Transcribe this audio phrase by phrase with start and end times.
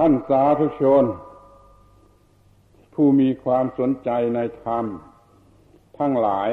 [0.00, 1.04] ท่านสาธุชน
[2.94, 4.84] ผู้มีความสนใจในธรรม
[5.98, 6.50] ทั้งหลาย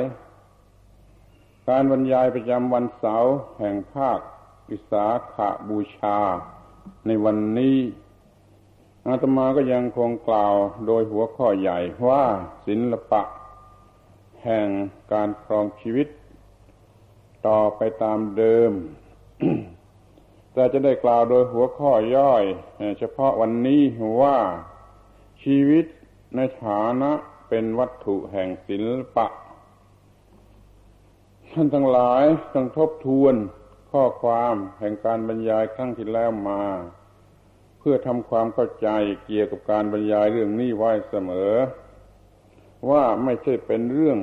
[1.67, 4.19] การบรรยายประจำวันเสาร์แห่งภาค
[4.69, 6.17] วิสาขาบูชา
[7.05, 7.77] ในวันนี้
[9.07, 10.55] อาตมาก็ยังคงกล่าว
[10.85, 12.23] โดยหัวข้อใหญ่ว่า
[12.65, 13.21] ศิลปะ
[14.43, 14.67] แห่ง
[15.11, 16.07] การครองชีวิต
[17.47, 18.71] ต่อไปตามเดิม
[20.53, 22.43] แต่จะได้กล่าวโดยหัวข้อย่อย
[22.99, 23.81] เฉพาะวันนี้
[24.21, 24.37] ว่า
[25.43, 25.85] ชีวิต
[26.35, 27.11] ในฐานะ
[27.49, 29.27] เป็นวัตถุแห่งศิลปะ
[31.51, 33.35] ท่านทั้งหลายต้องทบทวน
[33.91, 36.63] ข้อความแห่งการบรรยายครั้งที่แล้วมา
[37.79, 38.89] เพื่อทำความเข้าใจ
[39.25, 41.51] เกี่ยวกับการบรรยายเรื่องนี้ไว้เสมอ
[42.89, 44.19] ว่าไม่ใช่เป็นเรื่อง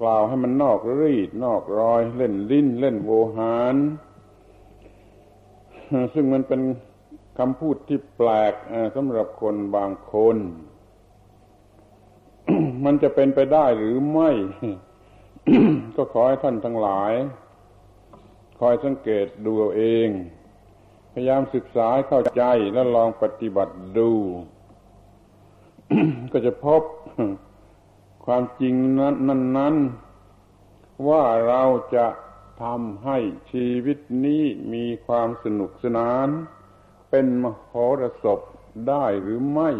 [0.00, 3.76] กล่าวให้มันนอกรีด นอกรอย เล่นลิ้น เล่นโวหาร
[6.14, 6.60] ซึ่งมันเป็น
[7.38, 8.54] คำพูดที่แปลก
[8.94, 10.36] สำหรับคนบางคน
[12.84, 14.30] มันจะเป็นไปได้หรือไม่
[15.96, 17.12] ก็ขอให้ท่านทั้งหลาย
[18.58, 20.08] คอยสังเกตดูเอง
[21.12, 22.42] พยายามศึกษาเข้าใจ
[22.72, 24.10] แล้วลองปฏิบัติดู
[26.32, 26.82] ก็จะพบ
[28.24, 29.14] ความจริงนั้น
[29.58, 29.74] นั้น
[31.08, 31.62] ว่าเรา
[31.94, 32.06] จะ
[32.62, 33.18] ทำให้
[33.52, 36.28] ชีวิตนี้มีความสนุกสนาน
[37.10, 38.40] เป็นมโหรสพ
[38.88, 39.70] ได้หรือไม่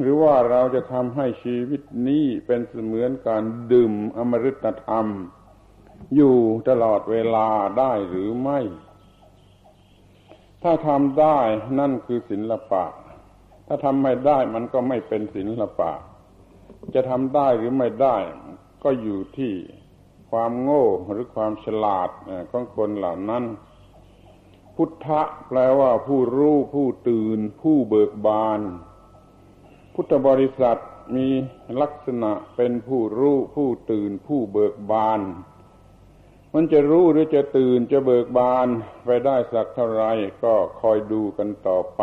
[0.00, 5.06] หรือว่าเราจะทำให้ชีวิตนี้เป็นเสมือนการดื่มอมฤตธรรม
[6.16, 6.36] อยู่
[6.68, 8.60] ตลอดเวลาได้หรือไม่
[10.62, 11.38] ถ้าทำได้
[11.78, 12.84] นั่นคือศิลปะ
[13.66, 15.92] ถ้าทำไม่ได้มันก็ไม่เป็นศิลปะ
[16.94, 18.16] จะทำได้หรือไม่ได้
[18.84, 19.54] ก็อยู่ที่
[20.34, 22.10] ความโง่หรือความฉลาด
[22.50, 23.44] ของคนเหล่านั้น
[24.76, 28.60] พุทธะแปลว่าผู้รู้ผู้ตื่น ผู้เบิกบาน
[29.94, 30.80] พุทธบริษัท
[31.16, 31.26] มี
[31.80, 35.20] ลักษณะเป็นผู้รู้ผู้ตื่น ผู้เบิกบาน
[36.54, 38.68] มันจะรู้หรือจะตื่นจะเบิกบาน
[39.04, 40.04] ไปได้สักเท่าไร
[40.44, 42.02] ก็คอยดูกันต่อไป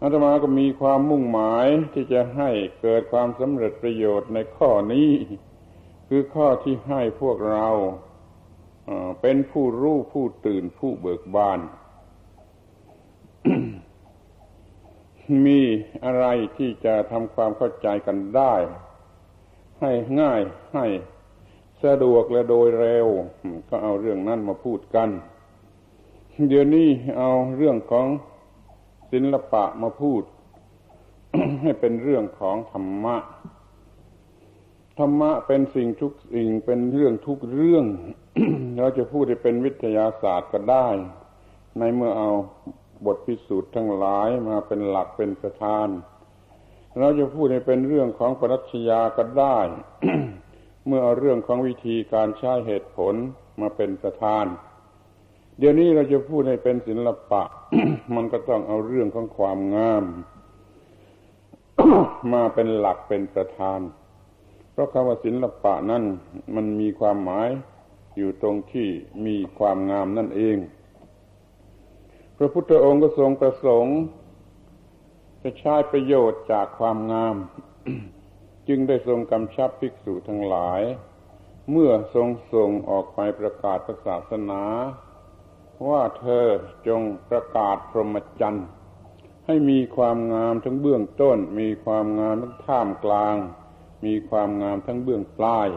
[0.00, 5.10] อาตมาก็มีความมุ่งหมายที่จะให้เกิดความสำเร็จประโยชน์ในข้อนี้
[6.16, 7.66] คือข้อที่ให้พวกเรา
[9.20, 11.60] เป็นผู้รู้ผู้ตื่นผู้เบิกบาน
[15.46, 15.60] มี
[16.04, 16.26] อะไร
[16.56, 18.54] ที่จะทำความเข้าใจกันได้
[19.80, 20.40] ให้ง่าย
[20.74, 20.86] ให้
[21.84, 23.08] สะดวกและโดยเร็ว
[23.68, 25.08] ก็เอาเรื่องนั้นมาพูดกัน
[26.48, 26.88] เดี๋ยวนี้
[27.18, 28.06] เอาเรื่องของ
[29.10, 30.22] ศิลปะมาพูด
[31.62, 33.16] ให้เป็นเรื่องของธรรมะ
[34.98, 37.84] ธรรมะเป็นสิ่งทุกสิ่งเป็นเรื่องทุกเรื่อง
[38.80, 40.88] เราจะพูดให้เป็นวิทยาศาสตร์ก็ได้
[41.78, 42.30] ในเมื่อเอา
[43.06, 45.88] บทพิสูจน์ทั้งหลายมาเป็นหลักเป็นประธาน
[46.98, 49.58] เราจะพูดให้เป็นเรื่องของปรัชญาก็ได้
[50.86, 53.14] เมื่อเอาเรื่องของวิธีการใช้เหตุผล
[53.60, 54.44] มาเป็นประธาน
[55.58, 57.42] เดี๋ยวนี้เราจะพูดให้เป็นศิลปะ
[58.14, 60.04] มันก็ต้องเอาเรื่องของความงาม
[62.32, 63.80] มาเป็นหลักเป็นประธาน
[64.74, 66.04] เพราะคำว่าศิลปะนั้น
[66.54, 67.48] มันมีความหมาย
[68.16, 68.88] อยู่ตรงที่
[69.26, 70.56] มีความงามนั่นเอง
[72.36, 73.98] พระพุทธองค์ก็ทรงประสงค์
[75.42, 77.36] จะใช้ประโยชน์จากความงาม
[78.68, 80.82] จึงได้ทรงกำชับภิกษุทั้งหลาย
[81.70, 84.62] เมื่อทรงส่งออกไปประกาศศาสนา
[85.88, 86.46] ว่าเธอ
[86.88, 88.66] จงประกาศพรหมจรรย์
[89.46, 93.36] ให้มีความงามทั้งเบื้องต้น มีความงามทั้งท่ามกลาง
[94.04, 95.68] มีความงามทั้งเบื้องปลาย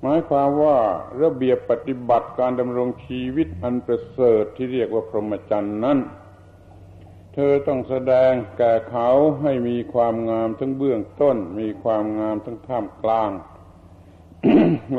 [0.00, 0.78] หมายความว่า
[1.22, 5.98] ระเบียบปฏิบัติการดำรงชีวิตอันประเสริฐที่เรียกว่าพรหมจรรย์นั้น
[7.34, 9.08] เธอต้องแสดงแก่เขา
[9.42, 13.30] ให้มีความงามทั้งเบื้องต้น มีความงามทั้งท่ามกลาง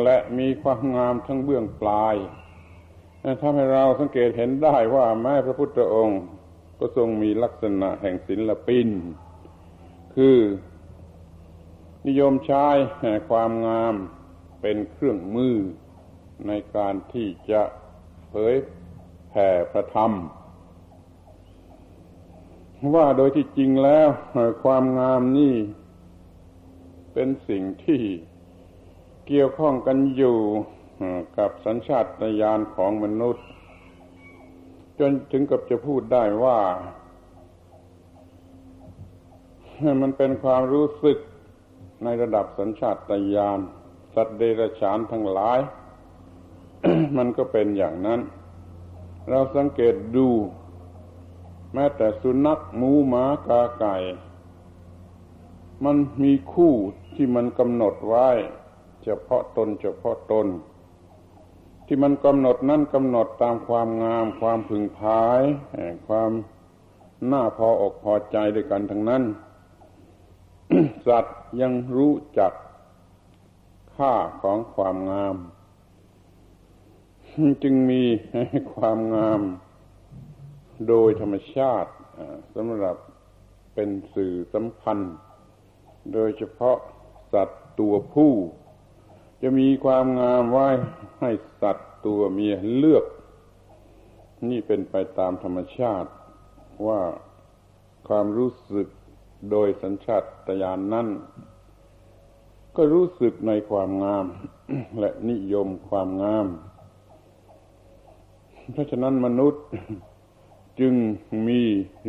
[0.03, 2.15] และมีความงามทั้งเบื้องปลาย
[3.41, 6.21] ทำให้เราสังเกตเห็นได้ว่าแม้พระพุทธองค์
[6.79, 8.88] ก็ทรงมีลักษณะแห่งศิลปิน
[10.15, 10.38] คือ
[12.07, 12.67] นิยมใช้
[13.29, 13.95] ความงาม
[14.61, 15.55] เป็นเครื่องมือ
[16.47, 17.61] ในการที่จะ
[18.29, 18.55] เผย
[19.29, 20.11] แผ่พระธรรม
[22.95, 24.07] ว่าโดยที่จริงแล้ว
[24.63, 25.55] ความงามนี่
[27.13, 28.01] เป็นสิ่งที่
[29.27, 30.39] เกี่ยวข้องกันอยู่
[31.38, 32.05] กับสัญชาต
[32.41, 33.45] ญาณของมนุษย์
[35.00, 36.59] จนถึงกับจะพูดได้ว่า
[40.01, 41.17] มันเป็นความรู้สึก
[42.03, 43.59] ในระดับสัญชาตญาณ
[44.15, 45.59] สัตว์เดรัจฉานทั้งหลาย
[47.17, 48.19] มันก็เป็นอย่างนั้น
[49.29, 50.27] เราสังเกตดู
[51.73, 53.95] แม้แต่สุนัขหมูหมากาไก่
[55.85, 56.73] มันมีคู่
[57.15, 58.29] ที่มันกำหนดไว้
[59.03, 60.47] เฉพาะตนเฉพาะตน
[61.85, 65.41] ที่มันกำหนดนั่นกำหนดตามความงาม ความพึงพาย
[66.07, 66.31] ความ
[67.31, 69.23] น่าพออกพอใจด้วยกันทั้งนั้น
[71.07, 72.54] สัตว์ยังรู้จัก
[73.95, 75.36] ค่าของความงาม
[77.63, 78.04] จึงมี
[78.74, 79.42] ความงาม
[80.88, 81.92] โดยธรรมชาติ
[82.56, 82.98] สำหรับ
[83.74, 85.15] เป็นสื่อสัมพันธ์
[86.13, 86.77] โดยเฉพาะ
[87.33, 88.33] สัตว์ตัวผู้
[89.42, 90.69] จะมีความงามไว้
[91.19, 91.31] ให้
[91.62, 93.06] สัตว์ตัวเมียเลือก
[94.50, 96.10] นี่เป็นไปตามธรรมชาติ
[96.88, 97.01] ว่า
[98.07, 98.88] ความรู้สึก
[99.51, 100.24] โดยสัญชาต
[100.62, 101.07] ญาณนนั้น
[102.75, 104.25] ก็รู้สึกในความงาม
[105.00, 106.48] และนิยมความงาม
[108.72, 109.63] เพราะฉะนั้นมนุษย์
[110.80, 110.94] จึง
[111.48, 111.62] มี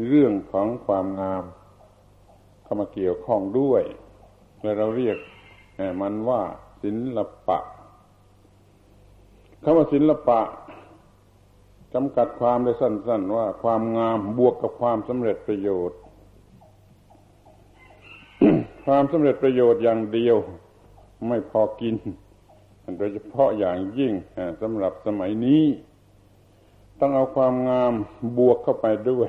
[0.07, 1.45] เรื่องของความงาม
[2.63, 3.83] เข้ามาเกี่ยวข้องด้วย
[4.63, 5.19] และเราเรียก
[6.01, 6.43] มันว่า
[6.83, 7.59] ศิลปะ
[9.63, 10.41] คำว่าศิลปะ
[11.95, 15.99] จำกัดความได้สั้น ๆ ว่าความงามบวกกับความสำเร็จประโยชน์
[18.87, 20.37] ความสำเร็จประโยชน์อย่างเดียว
[21.29, 21.95] ไม่พอกิน
[22.99, 24.13] โดยเฉพาะอย่างยิ่ง
[24.63, 25.63] สำหรับสมัยนี้
[27.01, 27.93] ต้องเอาความงาม
[28.39, 29.29] บวกเข้าไปด้วย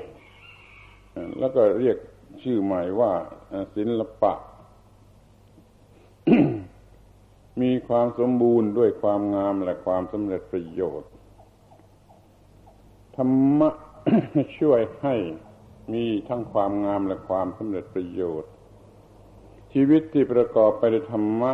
[1.40, 1.98] แล้วก็เรียก
[2.42, 3.12] ชื่อใหม่ว่า
[3.76, 4.34] ศิลปะ
[7.62, 11.10] มีความสมบูรณ์ด้วยความงามและความสำเร็จประโยชน์
[13.16, 13.70] ธรรมะ
[14.60, 15.16] ช่วยให้
[15.94, 18.52] มีทั้งความงามและความสำเร็จประโยชน์
[19.78, 21.54] ชีวิตที่ประกอบไปด้วยธรรมะ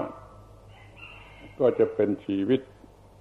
[1.59, 2.61] ก็จะเป็นชีวิต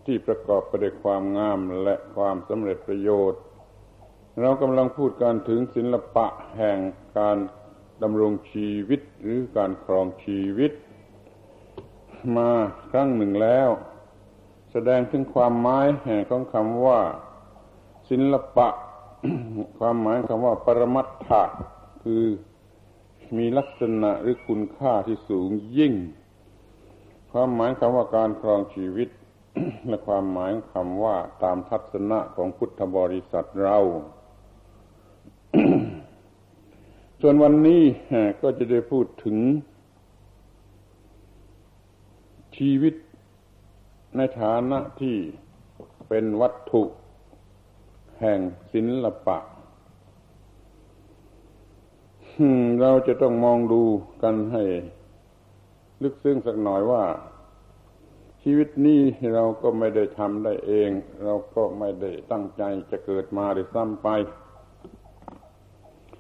[0.07, 3.41] ที่ประกอบไปด้วยความงามและความสำเร็จประโยชน์
[4.41, 6.27] เรากำลังพูดการถึงศิลปะ
[6.59, 6.79] แห่ง
[7.19, 7.37] การ
[8.03, 10.73] ดำรงชีวิตหรือการครองชีวิต
[12.37, 12.51] มา
[12.91, 13.69] ครั้งหนึ่งแล้ว
[14.73, 17.01] แสดงถึงความหมายแห่งของคำว่า
[18.11, 18.69] ศิลปะ
[19.79, 21.43] ความหมายคำว่าปรมัตถะ
[22.03, 22.25] คือ
[23.37, 25.95] มีลักษณะหรือคุณค่าที่สูงยิ่ง
[27.33, 29.09] ความหมายคำว่าการครองชีวิต
[29.89, 33.79] และความหมายคำว่าตามทัศนะของพุทธบริษัทเรา
[37.21, 37.83] ส่วนวันนี้
[38.43, 39.37] ก็จะได้พูดถึง
[42.57, 42.95] ชีวิต
[44.17, 45.17] ในฐานะที่
[46.09, 46.83] เป็นวัตถุ
[48.21, 48.39] แห่ง
[48.73, 49.39] ศิลปะ
[52.81, 53.83] เราจะต้องมองดู
[54.23, 54.65] กันให้
[56.03, 57.05] ลึกซึ้งสักหน่อยว่า
[58.43, 59.01] ชีวิตนี้
[59.35, 60.91] เราก็ไม่ได้ทำได้เอง
[61.25, 64.09] เราก็ไม่ได้ตั้งใจจะเกิดมาหรือซ้ำไป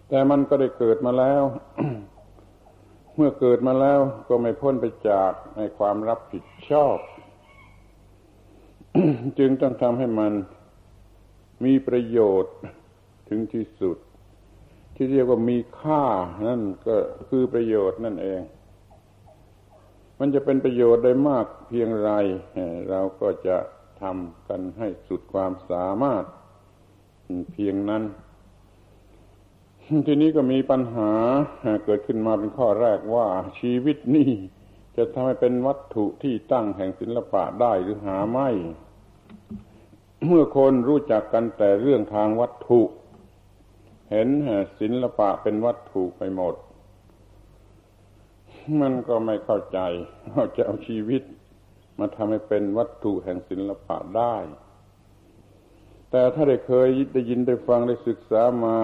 [0.08, 1.42] แต่มันก็ได้เกิดมาแล้ว
[3.16, 6.98] เมื่อเกิดมาแล้วก็ไม่พ้นไปจากในความรับผิดชอบ
[9.38, 10.32] จึงต้องทำให้มัน
[11.64, 12.54] มีประโยชน์
[13.28, 13.96] ถึงที่สุด
[14.94, 16.02] ที่เรียกว่ามีค่า
[16.48, 16.96] นั่นก็
[17.28, 18.40] คือประโยชน์นั่นเอง
[20.18, 22.10] มันจะเป็นประโยชน์ได้มากเพียงไร
[22.90, 23.56] เราก็จะ
[24.02, 26.24] ทำกันให้สุดความสามารถ
[27.52, 28.04] เพียงนั้น
[30.06, 31.12] ทีนี้ก็มีปัญหา
[31.84, 33.26] เกิดขึ้นมาเป็นข้อแรกว่า
[33.60, 34.30] ชีวิตนี้
[34.96, 38.48] จะทำให้เป็นวัตถุที่ตั้งแห่งศิลปะได้หรือหาไม่
[40.26, 42.80] เมื่อคนรู้จักกันแต่เรื่องทางวัตถุ
[44.10, 44.28] เห็น
[44.80, 46.54] ศิลปะเป็นวัตถุไปหมด
[48.80, 49.78] มันก็ไม่เข้าใจ
[50.32, 51.22] ว่าจะเอาชีวิต
[51.98, 54.36] มาทำให้เป็นวัตถุแห่งศิลปะได้
[56.10, 58.78] แต่ถ้าได้เคยได้ยินได้ฟังได้ศึกษามา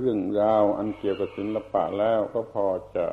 [0.00, 2.66] เรื่องราวอันเกี่ยวกับศิลปะแล้วก็พอ
[2.96, 3.06] จะ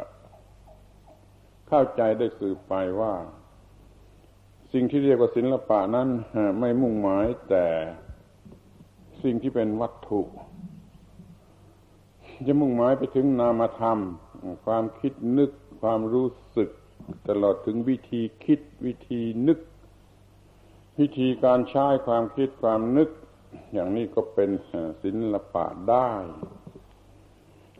[1.67, 3.13] เข้าใจได้สืบไปว่า
[4.73, 6.09] สิ่งที่เรียกว่าศิลปะนั้น
[6.59, 7.65] ไม่มุ่งหมายแต่
[9.23, 10.21] สิ่งที่เป็นวัตถุ
[12.47, 13.99] จะมุ่งหมายไปถึงนามธรรม
[14.65, 15.51] ความคิดนึก
[15.81, 16.27] ความรู้
[16.57, 16.69] สึก
[17.29, 19.59] ตลอดถึงวิธีคิดวิธีนึก
[20.99, 23.09] วิธีการใช้ความคิดความนึก
[23.73, 24.49] อย่างนี้ก็เป็น
[25.03, 26.11] ศิลปะได้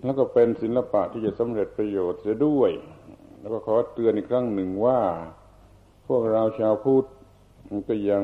[0.03, 2.71] แล้วก็เป็นศิลปะที่จะสำเร็จประโยชน์เสียด้วย
[3.39, 5.01] แล้วก็ขอเตือนอีกครั้งหนึ่งว่า
[6.07, 7.05] พวกเราชาวพุทธ
[7.87, 8.23] ก็ยัง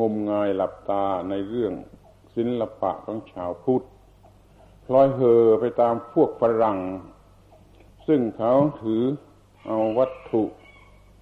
[0.00, 1.72] งมงายหลับตาในเรื่อง
[2.34, 3.84] ศิลปะของชาวพุทธ
[4.94, 6.78] ลอยเห่อไปตามพวกฝรั่ง
[8.06, 8.52] ซึ่งเขา
[8.82, 9.02] ถือ
[9.66, 10.42] เอาวัตถุ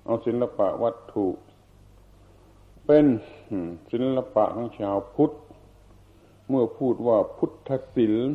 [0.05, 1.27] เอาศิลปะวัตถุ
[2.87, 3.05] เป็น
[3.91, 5.35] ศิลปะของชาวพุทธ
[6.49, 8.35] เมื่อพูดว่าพุทธศิลป์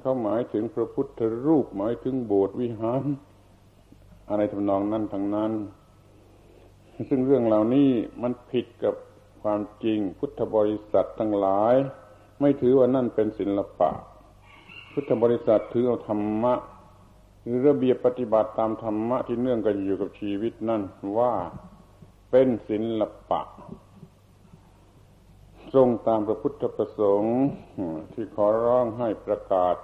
[0.00, 3.02] เขาหมายถึงพระพุทธรูปหมายถึงโบสถ์วิหาร
[4.28, 5.52] อะไรทำนองนั้นทั้งนั้น
[7.08, 7.90] ซึ่งเรื่องเหล่านี้
[8.22, 8.94] มันผิดกับ
[9.42, 11.74] ความจริงพุทธบริษัททั้งหลาย
[12.40, 13.90] ไม่ถือว่านั่นเป็นศิลปะ
[14.92, 16.54] พุทธบริษัทถือเอาธรรมะ
[17.42, 20.82] หรือระเบียบปฏิบัติตามธรรมะที่เนื่องกันอยู่กับชีวิตนั่น
[21.18, 21.34] ว่า
[22.30, 23.40] เป็นศิลปะ
[25.74, 27.38] ทรงตามพระพุทธประสงค์
[28.12, 29.74] ที่ขอร้องให้ประกาศ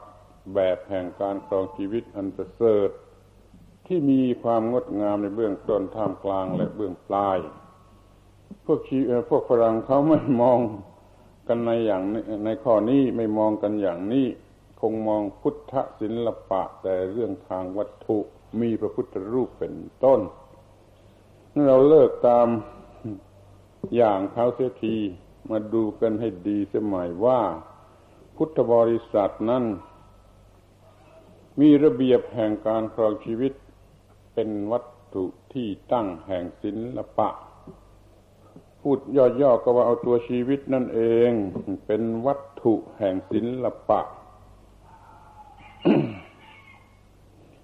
[0.54, 2.90] แบบแห่งการครองชีวิตอันประเสริฐ
[3.86, 7.38] ที่มีความงดงามในเบื้องต้นท่ามกลางและเบื้องปลาย
[8.64, 8.98] พวกชี
[9.28, 10.58] พวกฝรั่งเขาไม่มอง
[11.48, 12.02] กันในอย่าง
[12.44, 14.26] ในข้อนี้ไม่มองกันอย่างนี้
[14.80, 18.18] คงมองพุทธศิลปะแต่เรื่องทางวัตถุ
[18.60, 20.20] มีพระพุทธรูปเป็นต้น
[21.66, 22.48] เราเลิกตาม
[23.96, 24.96] อย่างเขาเสียที
[25.50, 27.40] มาดูกันให้ดีสมัยว่า
[28.36, 29.64] พุทธบริษัทนั้น
[31.60, 33.52] มีระเบียบแห่งการครองชีวิต
[34.34, 37.28] เป็นวัตถุที่ตั้งแห่งศิลปะ
[38.80, 38.98] พูด
[39.40, 41.32] ย่อๆก็ว่าเอาตัวชีวิตนั่นเอง
[41.86, 44.00] เป็นวัตถุแห่งศิลปะ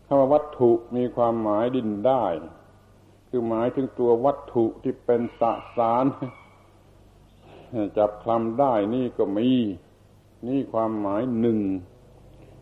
[0.06, 2.24] คำว่าวัตถุมีความหมายดินได้
[3.28, 5.42] คือหมายถึงตัววัตถุที่เป็นส
[5.76, 6.04] สาร
[7.96, 9.48] จับคลำได้นี่ก็มี
[10.46, 11.60] นี่ความหมายหนึ่ง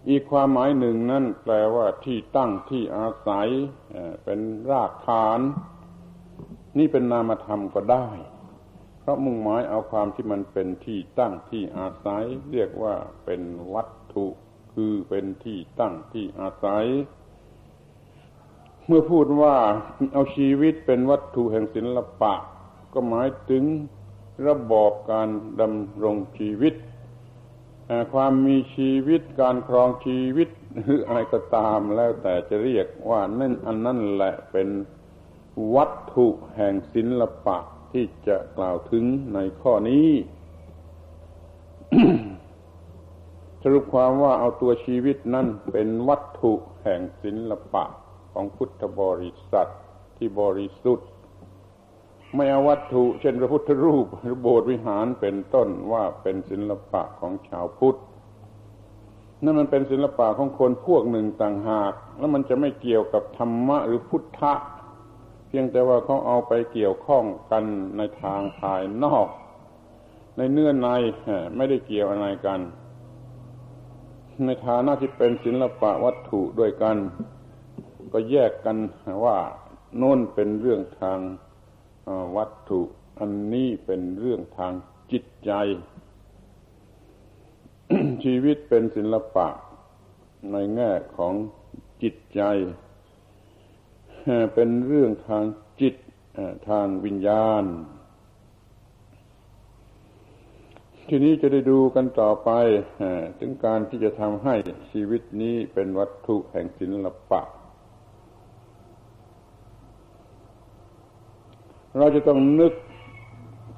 [0.09, 3.49] อีกความหมายหนึ่งนั่นแปลว่าที่ตั้งที่อาศัย
[4.25, 5.41] เป็นรากฐาน
[6.79, 8.09] นี่เป็นนามธรรมก็ได้
[9.01, 12.95] เพราะมุ่งหมายเอาความที่มันเป็นที่ตั้งที่อาศัย เรียกว่า
[13.25, 13.43] เป็น
[13.75, 14.27] วัตถุ
[14.75, 16.87] คือเป็นที่ตั้งที่อาศัย
[18.87, 19.57] เมื่อพูดว่า
[20.13, 22.35] เอาชีวิตเป็นวัตถุแห่งศิลปะ
[22.93, 23.65] ก็หมายถึง
[24.49, 25.29] ระบอบการ
[25.61, 26.75] ดำรงชีวิต
[28.13, 30.49] ความมีชีวิตการครองชีวิต
[30.83, 34.69] หรืออะไรก็ตามแล้วแต่จะเรียกว่านั่นอันนั่นแหละเป็น
[35.75, 37.59] วัตถุแห่งศิลปะ
[37.93, 40.09] ที่จะกล่าวถึงในข้อนี้
[43.63, 47.85] สรุปความว่าเอาตัวชีวิตนั่นเป็นวัตถุแห่งศิลปะ
[48.33, 49.69] ของพุทธบริษัท
[50.17, 51.09] ที่บริสุทธิ์
[52.37, 57.99] ไม่เอาวัตถุ เช่นพระพุทธรูปหรือโบสถ์วิหารเป็นต้นว่าเป็นศิลปะของชาวพุทธ
[59.43, 64.53] นั่นมันเป็นศิลปะของคนพวกหนึ่งต่างหาก แล้วมันจะไม่เกี่ยวกับธรรมะหรือพุทธะ
[65.49, 67.65] เพียงแต่ว่าเขาเอาไปเกี่ยวข้องกัน
[67.97, 69.27] ในทางภายนอก
[70.37, 70.89] ในเนื้อใน
[71.57, 72.61] ไม่ได้เกี่ยวอะไรกัน
[74.47, 76.97] ในฐานะที่เป็นศิลปะวัตถุด้วยกัน
[78.13, 78.77] ก็แยกกัน
[79.25, 79.39] ว่า
[79.97, 81.21] โน้นเป็นเรื่องทาง
[82.37, 82.81] วัตถุ
[83.19, 84.73] อันนี้เป็นเรื่องทาง
[85.13, 85.53] จิตใจ
[88.25, 89.49] ชีวิตเป็นศิลปะ
[90.53, 91.35] ในแง่ของ
[92.03, 92.43] จิตใจ
[94.55, 95.45] เป็นเรื่องทาง
[95.81, 95.95] จิต
[96.69, 97.65] ทางวิญญาณ
[101.09, 102.51] ทีนี้จะได้ดูกันต่อไป
[103.39, 104.55] ถึงการที่จะทำให้
[104.91, 107.43] ชีวิตนี้เป็นวัตถุแห่งศิลปะ
[111.99, 112.75] เราจะต้องนึก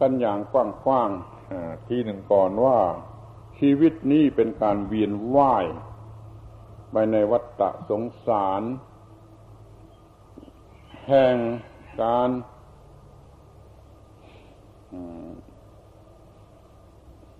[0.01, 0.55] กันอย่างก
[0.89, 2.79] ว้างๆทีหนึ่งก่อนว่า
[3.59, 5.67] ชีวิตนี้เป็นการเวียนว่าย
[6.93, 8.63] ไปในวัฏฏะสงสาร
[11.09, 11.37] แห่ง
[12.03, 12.31] การ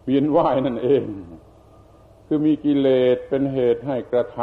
[0.05, 1.03] เวียนว่ายนั่นเอง
[2.27, 4.39] คือมีกิเลสเป็นเหตุให้กระท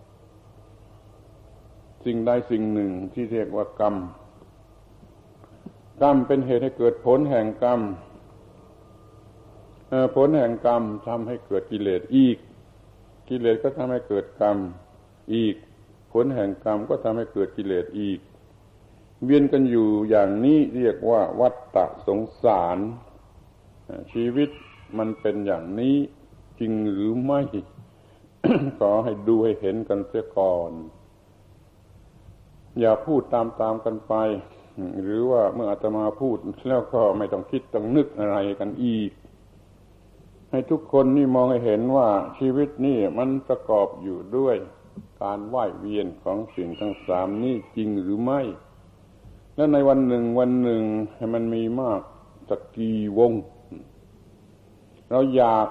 [0.00, 3.94] ำสิ่งใดสิ่งหนึ่งที่เรียกว่ากรรม
[6.02, 7.80] กรรมเป็นเหตุให้เกิดผลแห่งกรรม
[10.16, 12.36] ผลแห่งกรรมทำให้เกิดกิเลสอีก
[13.28, 14.56] กิเลสก็ทำให้เกิดกรรม
[15.34, 15.54] อีก
[16.12, 18.18] ผลแห่งกรรมก็ทำให้เกิดกิเลสอีก
[19.24, 22.78] เวียนกันอยู่อย่างนี้เรียกว่าวัฏฏะสงสาร
[24.12, 24.50] ชีวิต
[24.98, 25.96] มันเป็นอย่างนี้
[26.58, 27.40] จริงหรือไม่
[28.78, 30.72] ขอให้ดูให้เห็นกันเสียก่อน
[32.80, 34.14] อย่าพูดตามๆกันไป
[35.02, 36.38] หรือว่าเมื่ออาตมาพูด
[36.68, 39.10] แล้วก็ไม่ต้องคิดต้องนึกอะไรกันอีก
[40.50, 44.56] ให้ทุกคนนี่มองให้เห็นว่าชีวิตนี่มันประกอบอยู่ด้วย
[45.22, 48.40] การไหวเวียนของสิ่งทั้งสามนี่จริงหรือไม่
[49.56, 50.82] และในวันหนึ่งวันหนึ่ง
[51.16, 52.00] ให้มันมีมาก
[52.48, 53.32] สักกี่วง
[55.10, 55.68] เราอยาก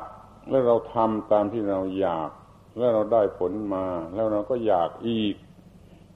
[0.50, 2.29] แล้วเราทำตามที่เราอยาก
[2.77, 5.36] แล้วเราได้ผลมา แล้วเราก็อยากอีก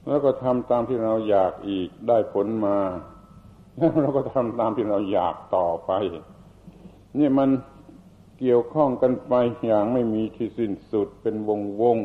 [0.08, 2.78] แล้วก็ทำตามที่เราอยากอีกได้ผลมา
[3.78, 5.92] แล้วเราก็ทำตามที่เราอยากต่อไป
[7.18, 7.50] นี่มัน
[8.40, 9.34] เกี่ยวข้องกันไป
[9.68, 11.98] อย่างไม่มีที่สิ้นสุดเป็นวงวง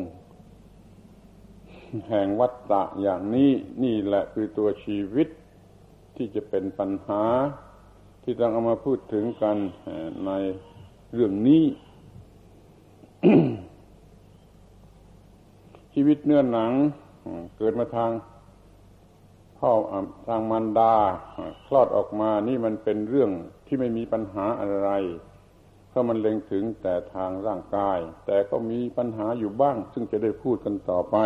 [2.09, 3.51] แห่งวัฏฏะอย่างนี้
[3.83, 5.27] นี่แหละคือตัวชีวิต
[6.15, 7.23] ที่จะเป็นปัญหา
[8.23, 9.57] ที่ต้องเอามาพูดถึงกัน
[10.25, 10.31] ใน
[11.13, 11.63] เรื่องนี้
[15.93, 16.71] ชีวิตเนื้อหนัง
[17.57, 18.11] เกิดมาทาง
[19.59, 19.71] พ่อ
[20.27, 20.95] ทางมันดา
[21.67, 23.31] คลอดออกมานี่มันเป็นเรื่อง
[23.67, 24.89] ที่ไม่มีปัญหาอะไร
[25.89, 31.17] เพราะมันเล็งถึงแต่ทางร่างกาย แต่ก็มีปัญหาอยู่บ้าง ซึ่งจะได้พูดกันต่อไป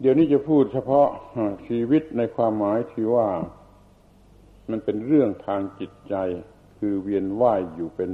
[0.00, 1.08] เดี๋ยวนี้จะพูดเฉพาะ
[1.66, 3.28] ชีวิตในความหมายที่ว่า
[4.70, 6.14] มันเป็นเรื่องทางจิตใจ
[6.78, 8.10] คือเวียนว่ายอยู่เป็น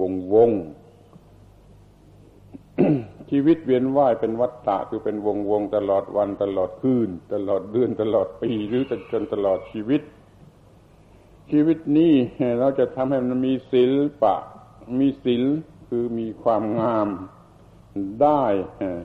[0.00, 0.50] วงวง
[3.30, 10.02] ชีวิตเวียนว่ายเป็นวัฏฏะคือเป็นวงวงตลอดวันตลอดคืน ตลอดเดือนตลอดปีหรือจนตลอดชีวิต
[11.50, 12.14] ชีวิตนี้
[12.58, 14.34] เราจะทำให้มันมีศิลปะ
[15.00, 15.42] มีศิล
[15.88, 17.08] คือมีความงาม
[18.22, 18.44] ได้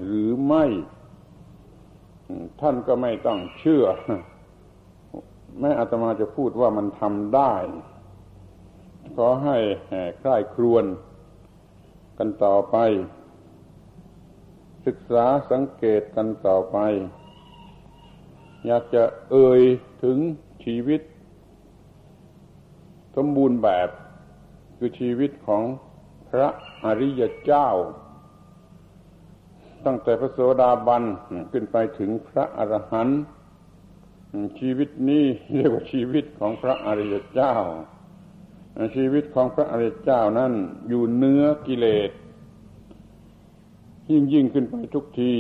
[0.06, 0.66] หรือไม่
[2.62, 3.86] ท่านก็ไม่ต้องเชื่อ
[5.60, 7.54] แม้อาตมาจะพูดว่ามันทำได้
[9.18, 9.58] ขอให้
[10.20, 10.86] ใคร่ครวน
[12.18, 12.78] กันต่อไป
[14.88, 16.78] ศึกษาสังเกตกันต่อไป
[18.66, 19.62] อยากจะเอ่ย
[20.04, 20.18] ถึง
[20.64, 21.02] ชีวิต
[23.16, 23.90] สมบูรณ์แบบ
[24.78, 25.64] คือชีวิตของ
[26.30, 26.48] พระ
[26.84, 27.70] อริยเจ้า
[29.86, 31.04] ตั้งแต่พระโสดาบัน
[31.52, 33.22] ขึ้นไปถึงพระอรหันต์
[34.60, 35.26] ชีวิตนี้
[35.56, 37.54] เรียกว่าชีวิตของพระอริยเจ้า
[38.96, 40.54] ชีวิตของพระอริยเจ้านั้น
[40.88, 42.12] อยู่เนื้อกิเลส
[44.12, 45.34] ยิ่งยิ่งขึ้นไปทุกที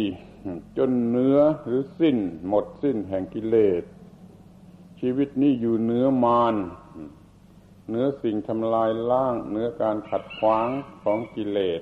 [0.77, 3.83] จนเนื้อหรือสิ้น หมดสิ้นแห่งกิเลส
[4.99, 6.55] ชีวิตนี้อยู่เนื้อมาร
[7.89, 10.69] เนื้อสิ่งทำลายล้างเนื้อการขัดขวาง
[11.03, 11.81] ของกิเลส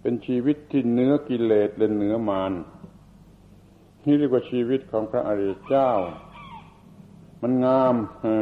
[0.00, 2.52] เป็นชีวิตที่เนื้อกิเลสและเนื้อมาร
[4.04, 5.90] นี่เรียกว่าชีวิตของพระอริยเจ้า
[7.42, 7.94] มันงาม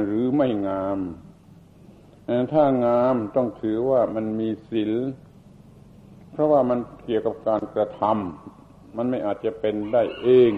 [0.06, 0.98] หรือไม่งาม
[2.52, 4.92] ถ้างามต้องถือว่ามันมีศีล
[6.32, 10.52] เพราะว่ามันเกี่ยวกับการกระทำมันไม่อาจจะเป็นได้เอง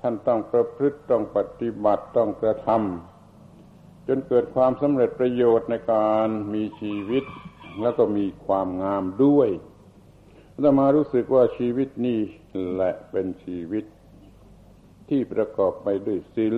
[0.00, 7.24] ท่านต้องประพฤติต้องปฏิบัติต้องกระทำจนเกิดความสำเร็จประโยชน์ในการมีชีวิต
[7.82, 9.48] แล้วก็มีความงามด้วย
[10.60, 12.20] เรามารู้สึกว่าชีวิตนี้
[12.72, 13.84] แหละเป็นชีวิต
[15.08, 16.56] ที่ประกอบไปด้วยศีล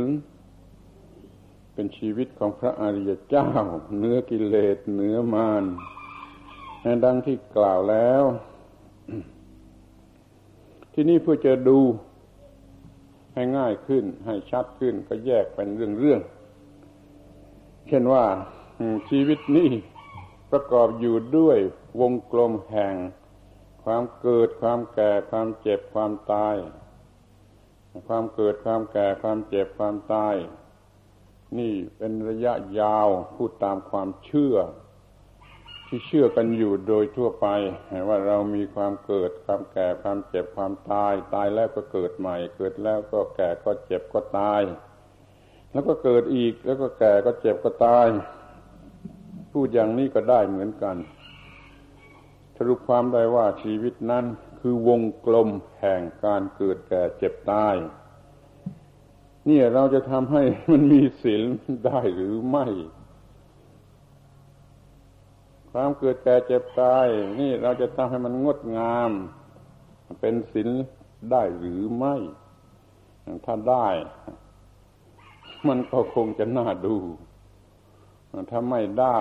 [1.74, 3.48] เป็นชีวิตของพระอริยเจ้า
[3.98, 5.64] เนื้อกิเลสเนื้อมาร
[7.04, 8.22] ดังที่กล่าวแล้ว
[10.92, 11.78] ที่นี่เพื่อจะดู
[13.34, 18.24] ให้ง่ายขึ้น ให้ชัดขึ้นก็แยกเป็นเรื่องๆ เช่นว่า
[19.08, 19.70] ชีวิตนี้
[20.50, 21.58] ประกอบอยู่ด้วย
[22.00, 22.94] วงกลมแห่ง
[23.84, 26.56] ความเกิดความแก่ความเจ็บความตาย
[28.08, 30.34] ความเกิดความแก่ความเจ็บความตาย
[31.58, 34.56] นี่เป็นระยะยาวพูดตามความเชื่อ
[35.94, 37.46] ที่เชื่อกันอยู่โดยทั่วไป
[38.09, 44.62] ว่าเรามีความเกิดความแก่ความเจ็บความตาย ตายแล้วก็เกิดใหม่ เกิดแล้วก็แก่ก็เจ็บก็ตาย
[45.72, 48.07] แล้วก็เกิดอีกแล้วก็แก่ก็เจ็บก็ตาย
[49.52, 50.96] พูดอย่างนี้ก็ได้เหมือนกัน
[52.57, 54.24] สรุปความได้ว่าชีวิตนั้น
[54.61, 55.48] คือวงกลม
[55.81, 57.74] แห่งการเกิดแก่เจ็บตาย
[59.48, 61.42] นี่เราจะทำให้มันมีศีล
[61.87, 62.66] ได้หรือไม่
[65.72, 67.06] ความเกิดแก่เจ็บตาย
[67.40, 69.11] นี่เราจะทำให้มันงดงาม
[70.20, 70.68] เป็นศีล
[71.30, 72.14] ได้หรือไม่
[73.44, 73.88] ถ้าได้
[75.68, 76.96] มันก็คงจะน่าดู
[78.50, 79.18] ถ้าไม่ได้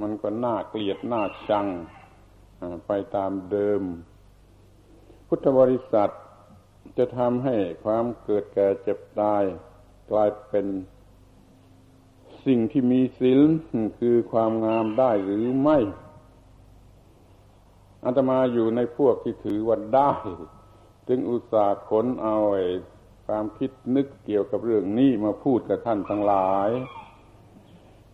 [0.00, 1.66] มันก็น่าเกลียดน่าชัง
[2.86, 3.82] ไปตามเดิม
[5.26, 6.10] พุทธบริษัท
[6.98, 9.42] จะทำให้ความเกิดแก่เจ็บตาย
[10.10, 10.66] กลายเป็น
[12.46, 13.40] สิ่งที่มีศีล
[13.98, 15.78] คือความงามได้หรือไม่
[18.04, 20.12] อาตมาอยู่ในพวกที่ถือว่าได้
[21.08, 22.36] จึงอุตส่าห์ขนเอา
[23.26, 26.70] ความคิดนึกเกี่ยวกับเรื่องนี้มาพูดกับท่านทั้งหลาย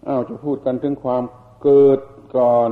[0.07, 1.25] อ้าวจะพูดกันถึงความ
[1.63, 2.01] เกิด
[2.37, 2.71] ก่อน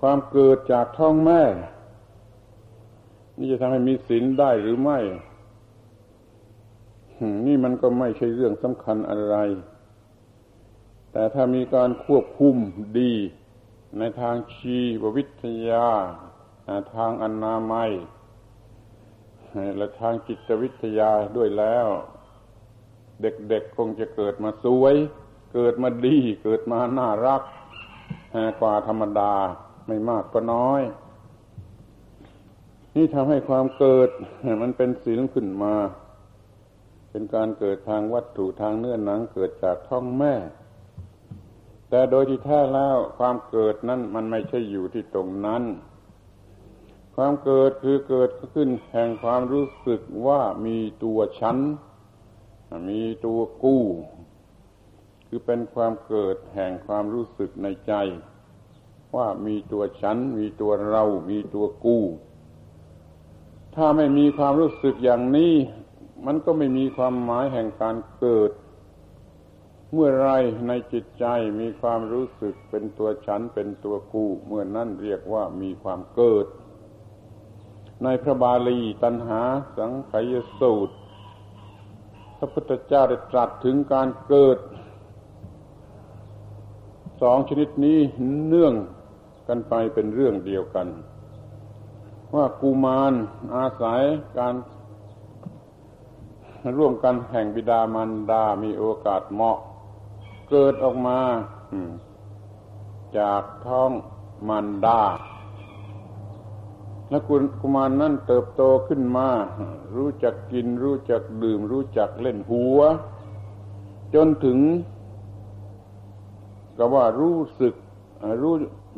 [0.00, 1.42] ความเกิดจากท้องแม่
[3.38, 4.98] นี่จะทำให้มีศีลได้หรือไม่
[7.46, 9.36] นี่มันก็ไม่ใช่เรื่องสำคัญอะไร
[11.12, 12.56] แต่ถ้ามีการควบคุม
[12.98, 13.12] ดี
[13.98, 15.86] ในทางชีววิทยา
[16.94, 17.90] ทางอนามัย
[19.76, 21.88] และทางจิตวิทยาด้วยแล้ว
[23.22, 24.94] เด็กๆคงจะเกิดมาสวย
[25.54, 27.42] เกิดมาดี เกิดมาน่ารัก
[28.60, 29.34] กว่าธรรมดา
[29.86, 30.82] ไม่มากก็น้อย
[32.94, 34.08] นี่ทำให้ความเกิด
[34.62, 35.74] มันเป็นศีลขึ้นมา
[37.16, 40.34] เป็นการเกิดทางวัตถุทางเนื้อหนังเกิดจากท้องแม่
[41.90, 45.62] แต่โดยที่แท้แล้วความเกิดนั้นมันไม่ใช่อยู่ที่ตรงนั้น
[47.16, 51.58] ความเกิดคือเกิดขึ้นแห่งความรู้สึกว่ามีตัวฉัน
[52.90, 53.84] มีตัวกู้
[55.26, 57.92] คือเป็นความเกิดแห่งความรู้สึกในใจ
[59.14, 62.04] ว่ามีตัวฉัน มีตัวเรา มีตัวกู้
[63.74, 65.54] ถ้าไม่มีความรู้สึกอย่างนี้
[66.24, 68.50] มันก็ไม่มีความหมายแห่งการเกิด
[69.92, 70.30] เมื่อไร
[70.68, 71.24] ในจิตใจ
[71.60, 76.46] มีความรู้สึกเป็นตัวฉันเป็นตัวกูเมื่อนั่นเรียกว่ามีความเกิด
[78.04, 79.42] ในพระบาลีตัณหา
[79.78, 80.94] สังขยสูตร
[82.38, 84.58] พระพุทธเจ้าได้ตรัสถึงการเกิด
[87.22, 87.98] สองชนิดนี้
[88.48, 88.74] เนื่อง
[89.48, 90.88] กันไปเป็นเรื่องเดียวกัน
[92.34, 93.12] ว่ากุมาร
[93.56, 94.02] อาศัย
[94.38, 94.54] การ
[96.78, 99.58] ร่วมกันแห่งบิดามารดามีโอกาสเหมาะ
[100.50, 101.18] เกิดออกมา
[103.18, 103.90] จากท้อง
[104.48, 105.02] มารดา
[107.10, 107.18] และ
[107.60, 109.28] กุมารนั่นเติบโตขึ้นมา
[109.96, 112.80] รู้จักกิน รู้จักดื่ม รู้จักเล่นหัว
[114.14, 114.58] จนถึง
[116.78, 117.74] ก็ว่ารู้สึก
[118.42, 118.54] รู้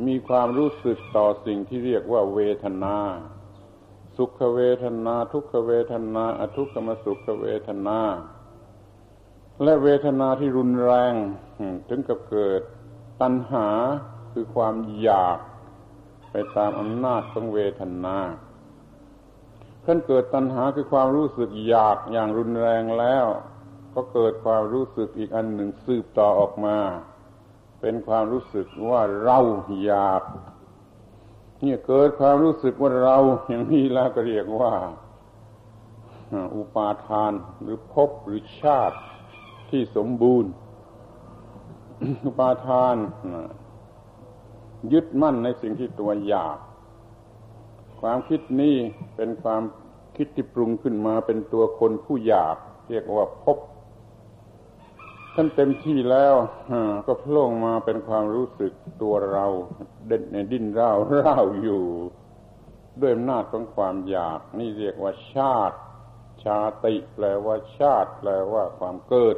[0.07, 2.97] มีความรู้สึกต่อสิ่งที่เรียกว่าเวทนา
[4.21, 8.01] สุขเวทนา ทุกขเวทนา อทุกขมสุขเวทนา
[9.63, 11.15] และเวทนาที่รุนแรง
[11.89, 12.61] ถึงกับเกิด
[13.21, 13.69] ตัณหา
[14.33, 15.39] คือความอยาก
[16.31, 18.19] ไปตามอำนาจของเวทนา
[19.85, 23.27] ขั้นเกิดตัณหาคือความรู้สึกอยากอย่างรุนแรงแล้ว
[23.95, 26.79] ก็เกิดความรู้สึกอีกอันหนึ่งสืบต่อออกมา
[27.81, 29.39] เป็นความรู้สึกว่าเรา
[29.85, 30.23] อยาก
[31.63, 33.17] เนี่ยเกิดความรู้สึกว่าเรา
[33.49, 34.73] อย่างนี้แล้วก็เรียกว่า
[36.57, 38.97] อุปาทานหรือภพหรือชาติ
[39.71, 40.51] ที่สมบูรณ์
[42.25, 42.97] อุปาทาน
[44.93, 46.59] ยึดมั่นในสิ่งที่ตัวอยาก
[48.01, 48.77] ความคิดนี้
[49.17, 49.63] เป็นความ
[50.17, 52.57] คิดที่ปรุงขึ้นมาเป็นตัวคนผู้อยาก
[52.91, 53.59] เรียกว่าภพ
[55.41, 56.35] ท่านเต็มที่แล้ว
[57.07, 58.73] ก็โผล่มาเป็นความรู้สึก
[59.03, 59.47] ตัวเรา
[60.07, 61.83] เด่นดิ้นเร่าเร่าอยู่
[63.01, 65.77] ด้วยอำนาจของความอยาก นี่เรียกว่าชาติ
[66.45, 66.75] ชาติ
[67.15, 69.37] แปลว่าชาติแปลว่าความเกิด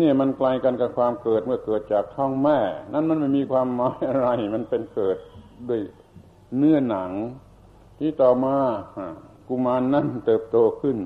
[0.00, 2.58] นี่มันไกลกันกับความเกิดเมื่อเกิดจากท้องแม่
[2.92, 5.18] นั่นมันไม่มีความหมายอะไร มันเป็นเกิด
[5.68, 5.82] ด้วย
[6.56, 7.10] เนื้อหนัง
[7.98, 8.56] ที่ต่อมา
[9.48, 10.98] กุมารนนั่นเติบโตขึ้น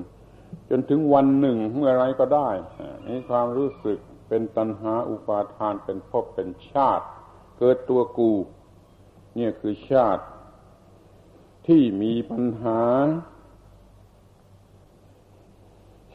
[0.69, 2.49] จนถึงวันหนึ่งเมื่อไรก็ได้
[3.07, 7.05] มีความรู้สึกเป็นตัณหาอุปาทานเป็นภพเป็นชาติ
[7.59, 8.31] เกิดตัวกู
[9.35, 10.23] เนี่ยคือชาติ
[11.67, 12.81] ที่มีปัญหา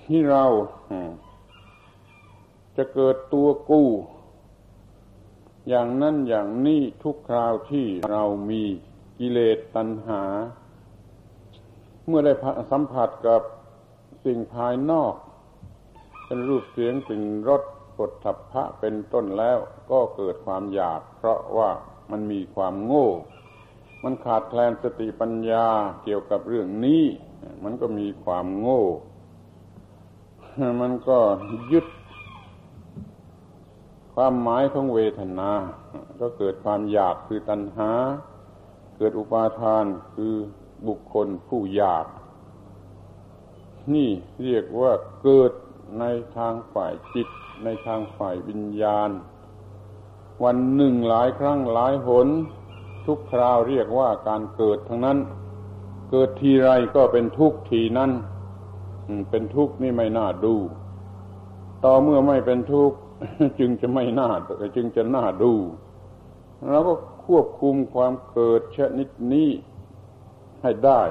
[0.02, 0.44] ที่เรา
[2.76, 3.88] จะเกิดตัวกู้
[5.68, 8.62] อย่างนั้นอย่างนี้ทุกคราวที่เรามี
[9.18, 10.22] กิเลสตัณหา
[12.06, 12.32] เมื่อได้
[12.70, 13.42] สัมผัสกับ
[14.24, 15.14] สิ่งภายนอก
[16.26, 17.62] เป็นรูปเสียงสิ่งรส
[17.98, 19.58] กดทัพพระเป็นต้นแล้ว
[19.90, 21.70] ก็เกิดความอยาก เพราะว่า
[22.10, 23.08] มันมีความโง่
[24.04, 25.66] มันขาดแคลนสติปัญญา
[26.04, 27.04] เกี่ยวกับเรื่องนี้
[27.64, 28.82] มันก็มีความโง่
[30.80, 31.18] มันก็
[31.72, 31.86] ยึด
[34.14, 35.50] ความหมายของเวทนา
[36.20, 37.90] ก็เกิดความอยากคือตัณหา
[38.96, 40.34] เกิดอุปาทานคือ
[40.88, 42.06] บุคคลผู้อยาก
[43.94, 44.10] นี่
[44.44, 44.92] เรียกว่า
[45.22, 45.52] เกิด
[46.00, 46.04] ใน
[46.36, 47.28] ทางฝ่ายจิต
[47.64, 49.10] ในทางฝ่ายวิญญาณ
[50.44, 52.28] วันหนึ่งหลายครั้งหลายหน
[53.06, 55.18] ทุกคราวเรียกว่าการเกิดทั้งนั้น
[56.10, 58.10] เกิดทีไรก็เป็นทุกทีนั้น
[59.30, 60.54] เป็นทุกข์นี่ไม่น่าดู
[61.84, 62.96] ต่อเมื่อไม่เป็นทุกข์
[63.58, 64.28] จึงจะไม่น่า
[64.76, 65.52] จึงจะน่าดู
[66.70, 66.94] เราก็
[67.26, 69.50] ควบคุมความเกิดชนิดนี้
[70.62, 71.02] ให้ได้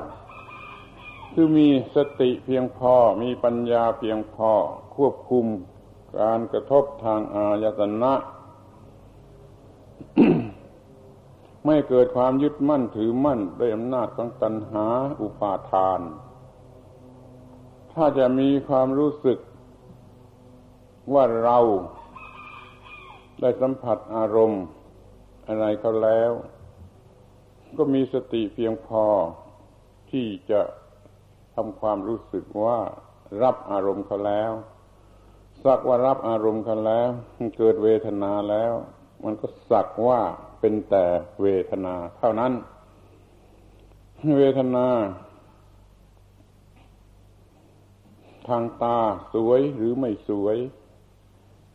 [1.35, 4.51] คือมีสติเพียงพอมีปัญญาเพียงพอ
[4.95, 5.45] ควบคุม
[6.19, 8.13] การกระทบทางอายตนะ
[11.65, 14.85] ไม่เกิดความยึดมั่นถือมั่นด้วยอำนาจของตัณหา
[15.21, 16.01] อุปาทาน
[17.93, 19.39] ถ้าจะมีความรู้สึก
[21.13, 21.59] ว่าเรา
[23.41, 24.63] ได้สัมผัสอารมณ์
[25.47, 26.31] อะไรเขาแล้ว
[27.77, 29.05] ก็มีสติเพียงพอ
[30.11, 30.61] ที่จะ
[31.55, 32.77] ทำความรู้สึกว่า
[33.41, 34.51] รับอารมณ์เขาแล้ว
[35.63, 37.09] สักว่ารับอารมณ์กันแล้ว
[37.57, 38.73] เกิดเวทนาแล้ว
[39.23, 40.19] มันก็สักว่า
[40.59, 41.05] เป็นแต่
[41.41, 42.53] เวทนาเท่านั้น
[44.37, 44.87] เวทนา
[48.47, 48.97] ทางตา
[49.33, 50.57] สวยหรือไม่สวย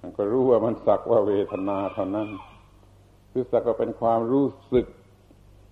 [0.00, 2.28] มันก็รู้ว่ามันสักว่าเวทนาเท่านั้น
[3.30, 4.86] คือสักว่าเป็นความรู้สึก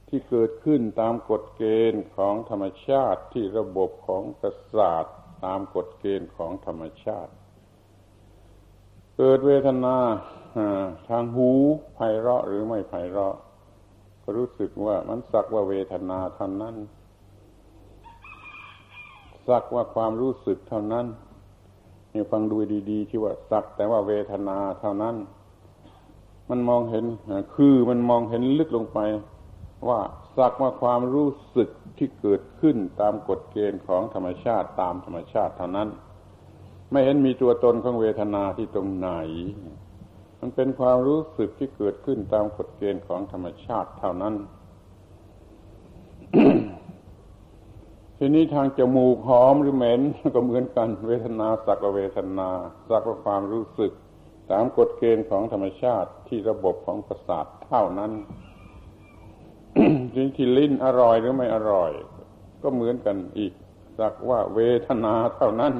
[0.08, 5.04] ที่เกิดขึ้นตามกฎเกณฑ์ของธรรมชาติที่ระบบของประสาท
[5.44, 7.32] ตามกฎเกณฑ์ของธรรมชาติ
[9.16, 9.96] เกิดเวทนา
[11.08, 11.50] ทางหู
[11.94, 13.36] ไพเราะหรือไม่ไพเราะ
[14.22, 16.76] ก็รู้สึกว่ามันสักว่าเวทนาเท่านั้น
[19.48, 21.06] สักว่าความรู้สึกเท่านั้น
[22.12, 22.56] นี่ฟังดู
[22.90, 25.16] ดีๆที่ว่าสักแต่ว่าเวทนาเท่านั้น
[26.50, 27.04] มันมองเห็น
[27.54, 28.98] คือมันมองเห็นลึกลงไป
[29.88, 30.00] ว่า
[30.36, 35.88] สักว่าความรู้สึกที่เกิดขึ้นตามกฎเกณฑ์ของธรรมชาติตามธรรมชาติเท่านั้น
[36.90, 39.08] ไม่เห็นมีตัวตนของเวทนาที่ตรงไหน
[40.40, 44.34] มันเป็นความรู้สึกที่เกิดขึ้นตามกฎเกณฑ์ของธรรมชาติเท่านั้น
[48.18, 50.00] ทีนี้ทางจมูกหอมหรือเหม็น
[50.34, 52.48] ก็เหมือนกันเวทนาสักว่าเวทนา
[52.88, 53.92] สักว่าความรู้สึก
[54.52, 58.12] ตามกฎเกณฑ์ของธรรมชาติที่ระบบของประสาทเท่านั้น
[60.14, 61.90] สิ่งที่ลิ้นอร่อยหรือไม่อร่อย
[62.62, 63.52] ก็เหมือนกันอีก
[63.98, 65.74] สักว่าเวทนาเท่านั้น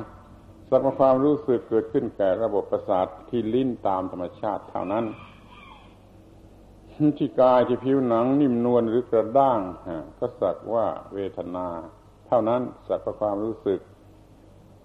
[0.70, 5.04] สักว่าความรู้สึกเกิดขึ้นแก่ระบบประสาทที่ลิ้นตามธรรมชาติเท่านั้น
[7.18, 9.60] ที่กายที่ผิวหนังนิ่มนวลหรือกระด้าง
[10.18, 11.66] ก็สักว่าเวทนา
[12.26, 13.80] เท่านั้นสักว่าความรู้สึก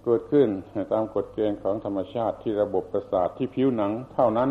[0.04, 0.48] เกิดขึ้น
[0.94, 4.50] ตามกฎเกณฑ์ของธรรมชาติที่ระบบประสาทที่ผิวหนัง เท่านั้น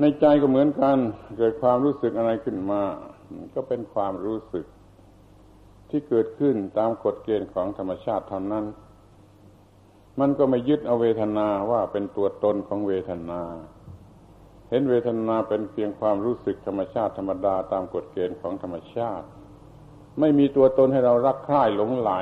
[0.00, 0.98] ในใจก็เหมือนกัน
[1.38, 2.82] เกิดความรู้สึกอะไรขึ้นมา
[3.54, 4.66] ก็เป็นความรู้สึก
[5.90, 8.64] ที่เกิดขึ้นตามกฎเกณฑ์ของธรรมชาติเท่านั้น
[10.20, 13.40] มันก็ไม่ยึดเอาเวทนาว่าเป็นตัวตนของเวทนา
[14.70, 19.26] เห็นเวทนาเป็นเพียงความรู้สึกธรรมชาติธรรมดาตามกฎเกณฑ์ของธรรมชาติ
[20.20, 22.12] ไม่มีตัวตนให้เรารักใคร่หลงไหล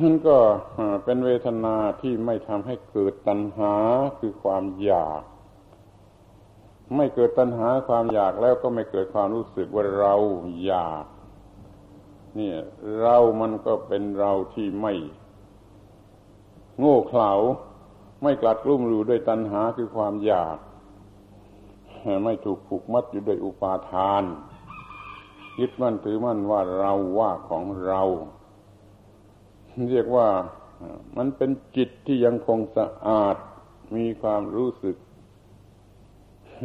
[0.00, 0.38] นั่นก็
[1.04, 3.74] เป็นเวทนาที่ไม่ทำให้เกิดตัณหา
[4.18, 5.22] คือความอยาก
[6.96, 10.14] ไม่เกิดตัณหาความอยากแล้วก็ไม่เกิดความรู้สึกว่าเรา
[10.64, 11.04] อยาก
[12.38, 12.52] นี่
[13.00, 14.94] เรามันก็เป็นเราที่ไม่
[16.78, 17.32] โง่เขลา
[18.22, 20.56] ไม่กลัดกลุ้มรูด้วยตัณหาคือความอยาก
[22.24, 24.22] ไม่ถูกผูกมัดอยู่ด้วยอุปาทาน
[25.60, 28.02] ยึดมั่นถือมั่นว่าเราว่าของเรา
[29.90, 30.28] เรียกว่า
[31.16, 33.36] มันเป็นจิตที่ยังคงสะอาด
[33.96, 34.96] มีความรู้สึก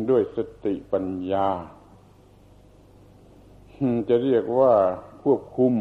[0.09, 1.49] ด้วยสติปัญญา
[4.09, 4.73] จะเรียกว่า
[5.23, 5.73] ควบคุม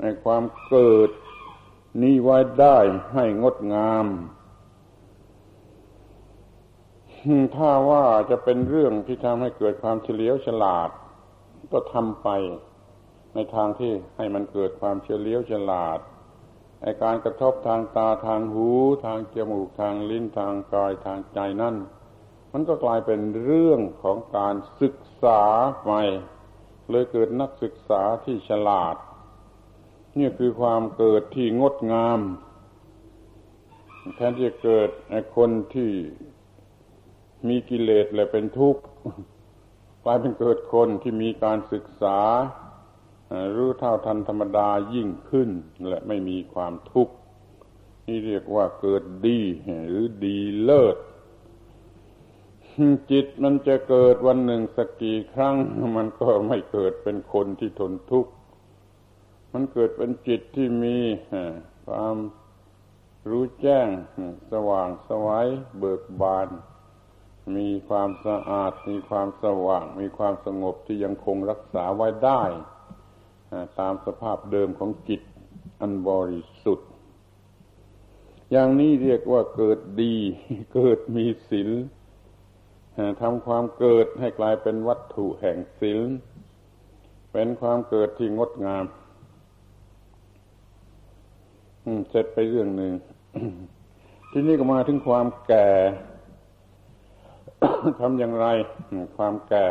[0.00, 1.10] ในความเกิด
[2.02, 2.78] นี้ไว้ได้
[3.14, 4.06] ให้งดงาม
[7.56, 10.90] ถ้าว่าจะเป็นเรื่องที่ทำให้เกิดความเฉลียวฉลาด
[11.72, 12.28] ก็ทำไป
[13.34, 16.00] ในทางที่ให้มันเกิดความเฉลียวฉลาด
[16.82, 18.68] ไอการกระทบทางตาทางหู
[19.06, 21.76] ทางจมูกทางลิ้นทางกายทางใจนั่น
[22.52, 25.42] มันก็กลายเป็นเรื่องของการศึกษา
[25.82, 26.02] ใหม่
[26.90, 28.96] เลยเกิดนักศึกษาที่ฉลาด
[30.18, 32.20] นี่คือความเกิดที่งดงาม
[34.16, 35.90] แทนที่จะเกิดไอคนที่
[37.48, 38.82] มีกิเลสและเป็นทุกข์
[40.04, 42.18] กลายเป็นเกิดคนที่มีการศึกษา
[43.56, 45.50] รู้เท่าทันธรรมดายิ่งขึ้น
[45.88, 47.14] และไม่มีความทุกข์
[48.06, 49.40] นี่เรียกว่าเกิดดี
[49.88, 50.96] หรือดีเลิศ
[53.10, 55.56] จิตมันจะเกิดวันหนึ่งสักกี่ครั้ง
[55.96, 58.32] มันก็ไม่เกิดเป็นคนที่ทนทุกข์
[59.52, 60.98] มันเกิดเป็นจิตที่มี
[61.86, 62.16] ความ
[63.28, 63.88] รู้แจ้ง
[64.52, 66.48] สว่างสวัยเบิกบาน
[67.56, 72.42] มีความสะอาด มีความสว่าง มีความสงบที่ยังคงรักษาไว้ได้
[73.78, 75.20] ตามสภาพเดิมของจิต
[75.80, 76.88] อันบริสุทธิ์
[78.50, 80.14] อย่างนี้เรียกว่าเกิดดี
[80.74, 81.70] เกิดมีศีล
[83.22, 86.00] ทำความเกิดให้กลายเป็นวัตถุแห่งศีล
[87.32, 88.84] เป็นความเกิดที่งดงาม
[92.10, 92.92] เสร็จไปเรื่องหนึ่ง
[94.30, 95.68] ทีนี้ก็มาถึงความแก่
[98.00, 98.46] ทำอย่างไร
[99.16, 99.68] ความแก่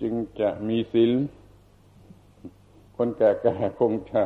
[0.00, 1.12] จึงจะมีศีล
[2.98, 4.22] คนแก่ๆคงจะ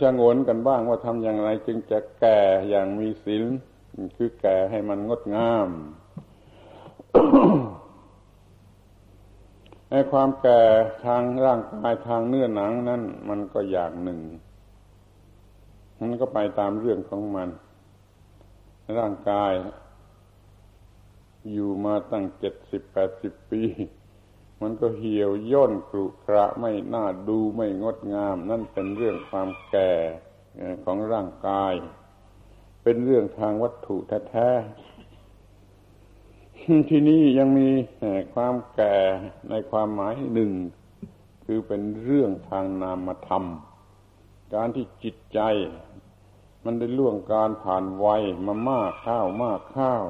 [0.00, 2.38] ชะงนกันบ้างว่าทำอย่างไร จึงจะแก่
[2.68, 3.44] อย่างมีศีล
[4.16, 5.68] คือแก่ให้มันงดงาม
[9.90, 10.62] ไอ้ความแก่
[11.04, 14.20] ทางร่างกายทางเนื้อหนังนั่นมันก็อย่างหนึ่ง
[16.00, 17.48] มันก็ไปตามเรื่องของมัน
[18.98, 19.52] ร่างกาย
[21.52, 23.62] อยู่มาตั้งเจ็ดสิบแปดสิบปี
[24.64, 29.92] มันก็เหี่ยวย่นกรุกระไม่น่าดูไม่งดงาม นั่นเป็นเรื่องความแก่
[30.84, 31.74] ของร่างกาย
[32.82, 33.96] เป็นเรื่องทางวัตถุ
[34.28, 37.68] แท้ๆที่นี่ยังมี
[38.34, 38.96] ความแก่
[39.50, 40.52] ในความหมายหนึ่ง
[41.44, 43.44] คือเป็นเรื่องทางนามธรรม
[44.54, 45.40] การที่จิตใจ
[46.64, 50.04] มันได้ล่วงการผ่านวัยมามากข้าวมากข้าว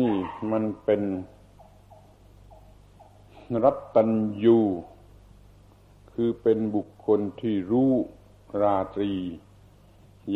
[0.00, 0.16] นี่
[0.50, 1.02] มันเป็น
[3.64, 4.10] รัตตัญ
[4.44, 4.58] ยู
[6.12, 7.92] คือเป็นบุคคลที่รู้
[8.62, 9.12] ราตรี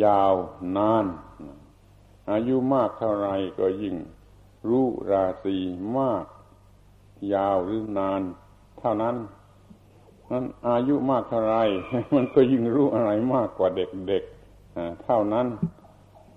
[0.03, 0.33] ยาว
[0.77, 1.05] นาน
[2.31, 3.27] อายุมากเท่าไร
[3.59, 3.95] ก็ยิ่ง
[4.69, 5.57] รู้ราตรี
[5.97, 6.25] มาก
[7.33, 8.21] ยาวหรือนาน
[8.79, 9.15] เท่านั้น
[10.31, 11.57] นั้นอายุมากเท่าไร
[12.15, 15.47] มันก็ยิ่งรู้อะไรมากกว่าเด็กๆเท่านั้น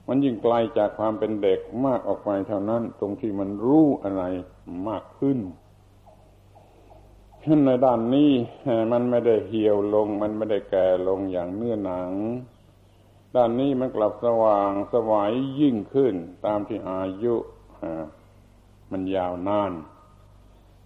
[0.09, 4.25] มันยิ่งไกลจากความเป็นเด็กมากออกไปเท่านั้น ตรงที่มันรู้อะไร
[4.89, 5.39] มากขึ้น
[7.47, 8.31] ในด้านนี้
[8.93, 12.11] มันไม่ได้เหี่ยวลง มันไม่ได้แก่ลงอย่างเนื้อหนัง
[13.35, 16.15] ด้านนี้มันกลับสว่างสวายยิ่งขึ้น
[16.47, 17.35] ตามที่อายุ
[18.91, 19.73] มันยาวนาน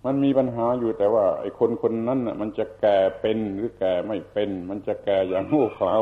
[0.05, 5.97] มันมีปัญหาอยู่แต่ว่า ไอ้คนคนนั้นมันจะแก่เป็นหรือแก่ไม่เป็น มันจะแก่อย่างโง่เขลา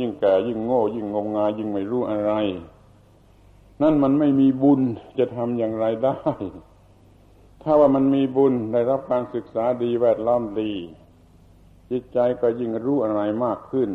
[0.00, 2.32] ยิ่งแก่ยิ่งโง่ ยิ่งงมงายยิ่งไม่รู้อะไร
[3.82, 4.80] นั่นมันไม่มีบุญ
[5.18, 6.18] จะทำอย่างไรได้
[7.62, 10.72] ถ้าว่ามันมีบุญได้รับการศึกษาดีแวดล้อมดี
[11.90, 13.90] จิตใจก็ยิ่งรู้อะไรมากขึ้น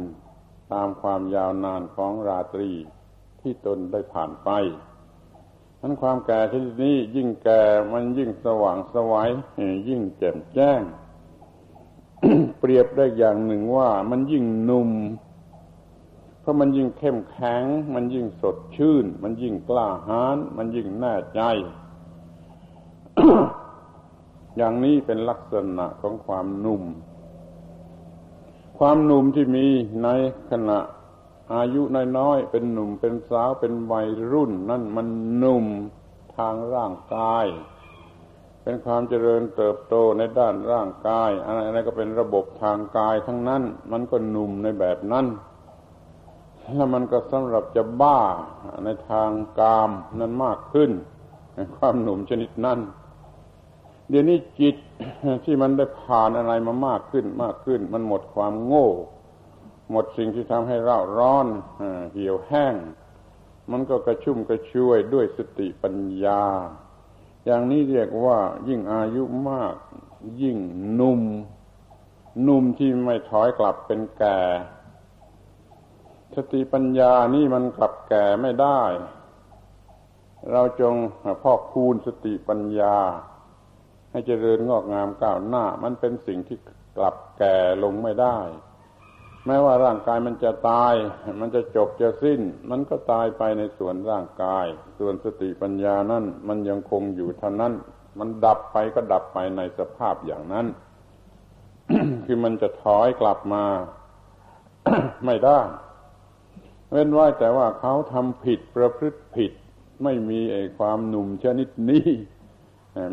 [0.73, 2.71] ตามความยาวนานของราตรี
[3.41, 4.49] ที่ตนได้ผ่านไป
[5.81, 7.61] ทั้นความแก่ชนิดนี้ยิ่งแก่
[7.93, 9.31] มันยิ่งสว่างสวัย
[9.89, 10.81] ยิ่งแจ่มแจ้ง
[12.59, 14.91] เปรียบได้อย่างหนึ่งว่ามันยิ่งหนุ่ม
[16.39, 21.41] เพราะมันยิ่งเข้มแข็ง มันยิ่งสดชื่น มันยิ่งกล้าหาญมันยิ่งแน่ใจ
[24.57, 26.83] อย่างนี้เป็นลักษณะของความหนุ่ม
[28.77, 29.67] ความหนุ่มที่มี
[30.03, 30.09] ใน
[30.51, 30.79] ขณะ
[31.53, 31.81] อายุ
[32.17, 35.65] น้อยๆเป็นหนุ่มเป็นสาวเป็นวัยรุ่น นั่นมันหนุ่ม
[36.37, 37.45] ทางร่างกาย
[38.63, 45.25] เป็นความเจริญเติบโตในด้านร่างกาย อะไรๆก็เป็นระบบทางกายทั้งนั้น มันก็หนุ่มในแบบนั้น
[46.75, 48.19] แล้วมันก็สำหรับจะบ้า
[48.83, 50.91] ในทางกามนั้นมากขึ้น
[51.77, 52.79] ความหนุ่มชนิดนั้น
[54.09, 54.75] เดี๋ยวนี้จิต
[55.45, 58.89] ที่มันได้ผ่านอะไรมามากขึ้นมากขึ้น มันหมดความโง่
[59.91, 61.47] หมดสิ่งที่ทำให้เราร้อน
[62.11, 62.75] เหี่ยวแห้ง
[63.71, 66.43] มันก็กระชุ่มกระชวยด้วยสติปัญญา
[67.45, 69.75] อย่างนี้เรียกว่ายิ่งอายุมาก
[70.41, 70.57] ยิ่ง
[70.99, 71.21] นุ่ม
[72.47, 74.39] นุ่มที่ไม่ถอยกลับเป็นแก่
[76.35, 78.81] สติปัญญานี่มันกลับแก่ไม่ได้
[80.51, 80.95] เราจง
[81.41, 82.95] พอกคูณสติปัญญา
[84.15, 86.57] ให้เจริญงอกงามก้าวหน้า มันเป็นสิ่งที่
[86.97, 88.37] กลับแก่ลงไม่ได้
[89.45, 90.93] แม้ว่าร่างกายมันจะตาย
[91.41, 94.65] มันจะจบจะสิ้น มันก็ตายไปในส่วนร่างกาย
[94.99, 97.73] ส่วนสติปัญญานั่นมันยังคงอยู่เท่านั้น
[98.19, 100.67] มันดับไปก็ดับไปในสภาพอย่างนั้น
[102.25, 103.65] คือมันจะถอยกลับมา
[105.25, 105.59] ไม่ได้
[106.89, 109.51] เว้นไว้แต่ว่าเขาทำผิดประพฤติผิด
[110.03, 112.07] ไม่มีไอ้ความหนุ่มชนิดนี้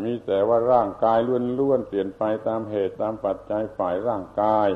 [0.05, 1.19] มีแต่ว่าร่างกาย
[1.59, 4.69] ล้วนๆเปลี่ยนไปตามเหตุตามปัจจัยฝ่ายร่างกาย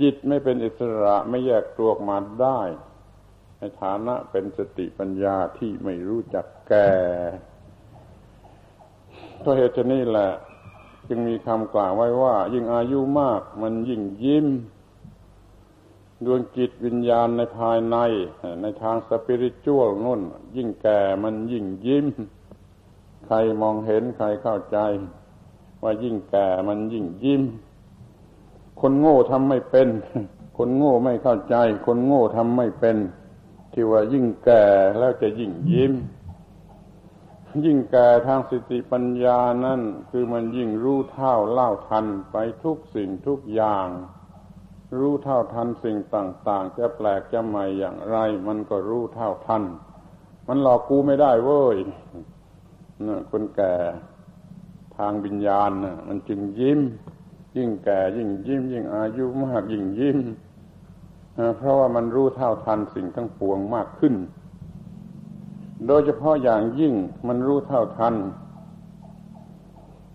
[0.00, 2.60] จิตไม่เป็นอิสระไม่แยกตัวออกมาได้
[3.58, 6.90] ในฐานะเป็นสติปัญญาที่ไม่รู้จักแก่
[9.40, 10.30] เพราะเหตุนี้แหละ
[11.08, 14.46] จึงมีคำกล่าวไว้ว่า ยิ่งอายุมากมันยิ่งยิ้ม
[16.24, 17.96] ดวงจิตวิญญาณในภายใน
[18.62, 20.20] ในทางสปิริตชัวลนุ่น
[20.56, 22.06] ยิ่งแก่มันยิ่งยิ้ม
[23.26, 24.78] ใครมองเห็นใครเข้าใจ
[25.82, 27.42] ว่ายิ่งแก่มันยิ่งยิ้ม
[28.80, 29.88] คนโง่ทำไม่เป็น
[30.58, 31.56] คนโง่ไม่เข้าใจ
[31.86, 32.96] คนโง่ทำไม่เป็น
[33.72, 34.64] ที่ว่ายิ่งแก่
[34.98, 35.92] แล้วจะยิ่งยิ้ม
[37.64, 43.88] ยิ่งแก่ทางสติปัญญานั่นคือมันยิ่งรู้เท่าเล่าทันไปทุกสิ่งทุกอย่าง
[44.98, 48.16] รู้เท่าทันสิ่งต่าง ๆ จะแปลกจะใหม่อย่างไร
[48.46, 49.62] มันก็รู้เท่าทัน
[50.48, 51.76] มันหลอกกูไม่ได้เว้ย
[53.30, 53.74] คนแก่
[54.96, 56.80] ทางวิญญาณนะมันจึงยิ้ม
[57.56, 60.18] ยิ่งแก่ยิ่งยิ้ม ยิ่งอายุมากยิ่งยิ้ม
[61.56, 64.14] เพราะว่ามันรู้เท่าทันสิ่งทั้งปวงมากขึ้น
[65.86, 66.94] โดยเฉพาะอย่างยิ่ง
[67.28, 68.14] มันรู้เท่าทัน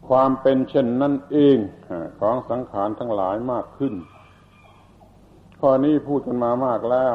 [0.07, 1.57] ความเป็นเช่นนั้นเอง
[2.19, 3.93] ของสังขารทั้งหลายมากขึ้น
[5.59, 7.13] ข้อนี้พูดกันมามากแล้ว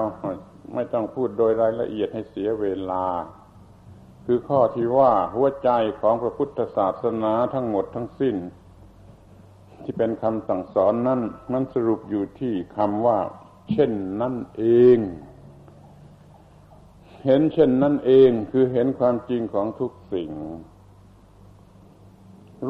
[0.75, 3.05] ไม่ต้องพูดโดยรายละเอียดให้เสียเวลา
[4.25, 5.71] คือข้อที่ว่าหัวใจ
[6.01, 8.37] ของพระพุทธศาสนาทั้งหมดทั้งสิ้น
[9.83, 11.21] ที่เป็นคำสั่งสอนนั่น
[11.53, 13.19] มันสรุปอยู่ที่คำว่า
[13.71, 14.65] เช่นนั่นเอ
[14.97, 14.99] ง
[17.25, 20.31] เห็นเช่นนั่นเองคือเห็นความจริงของทุกสิ่ง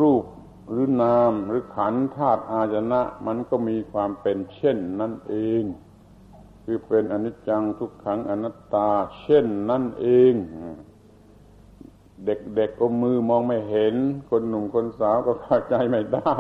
[0.01, 0.25] รูป
[0.71, 5.63] หรือนามหรือขันธาตุอาจนะ มันก็มีความเป็นเช่นนั่นเอง
[6.65, 8.91] คือเป็นอนิจจังทุกขังอนัตตา
[9.21, 10.35] เช่นนั่นเอง
[12.27, 13.95] เด็กๆกก็มือมองไม่เห็น
[14.31, 16.39] คนหนุ่มคนสาวก็เข้าใจไม่ได้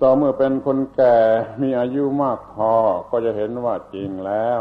[0.00, 1.16] ต่อเมื่อเป็นคนแก่
[1.62, 2.72] มีอายุมากพอ
[3.10, 4.60] ก็จะเห็นว่าจริงแล้ว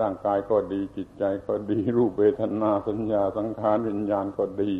[0.00, 4.74] ร่างกายก็ดีจิตใจก็ดีรูปเวทนาสัญญาสังขารวิญญาณก็ดี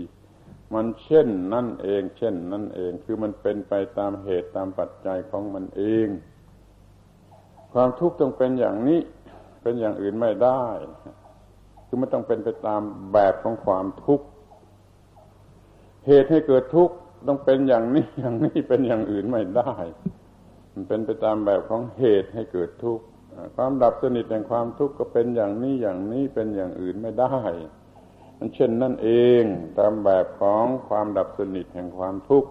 [0.74, 6.08] มันเช่นนั่นเอง เช่นนั่นเองคือมันเป็นไปตามเหตุตามปัจจัยของมันเอง
[7.72, 9.00] ความทุกข์ต้องเป็นอย่างนี้
[9.62, 10.64] เป็นอย่างอื่นไม่ได้
[11.94, 12.82] คือมันต้องเป็นไปตาม
[13.12, 14.26] แบบของความทุกข์
[16.06, 16.94] เหตุให้เกิดทุกข์
[17.28, 19.72] ต้องเป็นอย่างนี้อย่างนี้เป็นอย่างอื่นไม่ได้
[20.72, 23.04] มันเป็นไปตามแบบของเหตุให้เกิดทุกข์
[23.56, 27.36] ความดับสนิทแห่งความทุกข์ก็เป็นอย่างนี้อย่างนี้เป็นอย่างอื่นไม่ได้
[28.38, 29.42] มันเช่นนั่นเอง
[29.78, 32.50] ตามแบบของความดับสนิทแห่งความทุกข์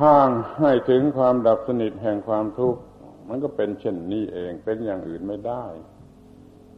[0.00, 0.28] ทาง
[0.58, 2.80] ให้ถึงความดับสนิทแห่งความทุกข์
[3.28, 5.64] มันก็เป็นเช่นนี้เองเป็นอย่างอื่นไม่ได้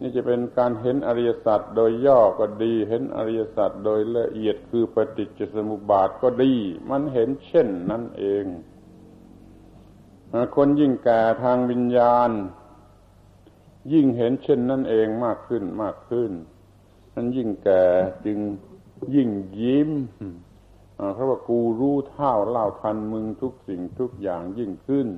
[0.00, 6.54] นี่จะเป็นการเห็นอริยสัจโดยย่อก็ดี เห็นอริยสัจโดยละเอียดคือปฏิจจสมุปบาทก็ดี
[6.90, 8.44] มันเห็นเช่นนั้นเอง
[10.56, 12.30] คนยิ่งแก่ทางวิญญาณ
[13.92, 16.30] ยิ่งเห็นเช่นนั้นเองมากขึ้นมากขึ้น
[17.14, 17.84] นั้นยิ่งแก่
[18.24, 18.38] จึง
[19.14, 19.30] ยิ่ง
[19.60, 19.90] ยิ้ม
[21.14, 25.08] เพราะว่ากูรู้เท่าเล่าทันมึงทุกสิ่งทุกอย่างยิ่งขึ้น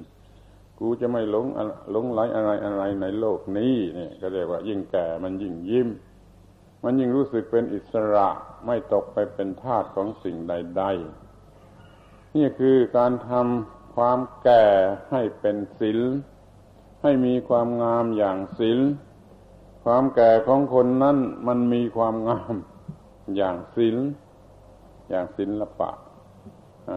[0.84, 1.46] กูจะไม่หลง
[1.92, 5.88] หลงไหลอะไรอะไรในโลกนี้เนี่ยก็เรียกว่ายิ่งแก่มันยิ่งยิ้ม
[6.84, 8.28] มันยิ่งรู้สึกเป็นอิสระ
[8.66, 10.84] ไม่ตกไปเป็นทาสของสิ่งใด
[11.60, 14.64] ๆ นี่คือการทำความแก่
[15.10, 16.00] ให้เป็นศิล
[17.02, 18.78] ให้มีความงามอย่างศิล
[19.84, 21.16] ความแก่ของคนนั้น
[21.46, 22.54] มันมีความงาม
[23.36, 23.96] อย่างศิล
[25.08, 25.90] อย่างศิลปะ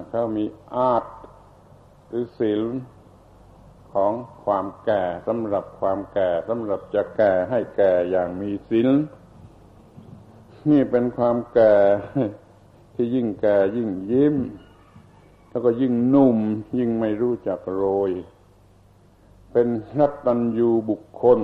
[0.09, 1.05] เขามีอาร์ต
[2.07, 2.61] หรือศิล
[3.95, 4.13] ของ
[4.45, 8.89] ความแก่สำหรับความแก่สำหรับจะแก่ให้แก่อย่างมีศิล
[10.69, 11.75] นี่เป็นความแก่
[12.95, 14.35] ที่ยิ่งแก่ยิ่งยิ้ม
[15.49, 16.37] แล้วก็ยิ่งนุ่ม
[16.77, 18.11] ยิ่งไม่รู้จักโรย
[19.51, 19.67] เป็น
[19.99, 21.39] รักตัญยูบุคคล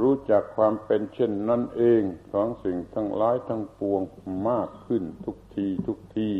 [0.00, 4.02] รู้จักความเป็นเช่นนั้นเองของสิ่งทั้งหลายทั้งปวง
[4.48, 6.30] มากขึ้นทุกทีทุกที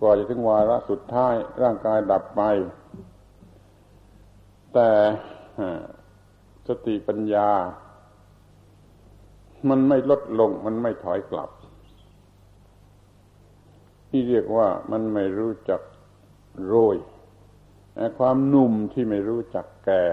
[0.00, 2.42] กว่าจะถึงวาระสุดท้ายร่างกายดับไป
[4.74, 4.90] แต่
[6.68, 7.48] สติปัญญา
[9.68, 11.50] มันไม่ลดลง มันไม่ถอยกลับ
[14.08, 15.80] ที่เรียกว่ามันไม่รู้จัก
[16.66, 16.96] โรย
[18.18, 20.04] ความหนุ่มที่ไม่รู้จักแก่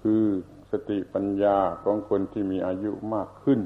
[0.00, 0.24] คือ
[0.70, 3.60] สติปัญญาของคนที่มีอายุมากขึ้น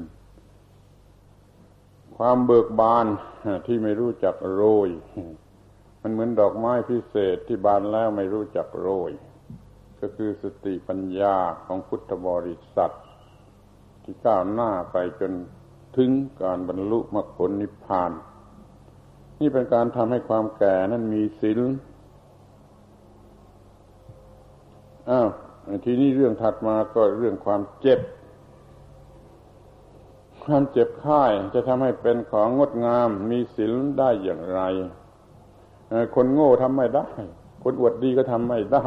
[2.17, 3.07] ความเบิกบาน
[3.67, 4.89] ที่ไม่รู้จักโรย
[6.05, 9.11] มันเหมือนดอกไม้พิเศษที่บานแล้วไม่รู้จักโรย
[9.99, 11.35] ก็คือสติปัญญา
[11.65, 12.93] ของพุทธบริษัท
[14.03, 15.31] ที่ก้าวหน้าไปจน
[15.97, 16.09] ถึง
[16.43, 18.11] การบรรลุมรรคผลนิพพาน
[19.39, 21.59] นี่เป็นการทำให้ความแก่นั้นมีศีล
[25.09, 25.29] อ้าว
[25.85, 27.99] ทีนี้เรื่องถัดมาก็เรื่องความเจ็บ
[30.45, 31.23] ความเจ็บไข้
[31.53, 34.61] จะทำให้เป็นของงดงามมีศีลได้อย่างไร
[36.15, 37.07] คนโง่ทำไม่ได้
[37.63, 38.85] คนอวดดีก็ทำไม่ได้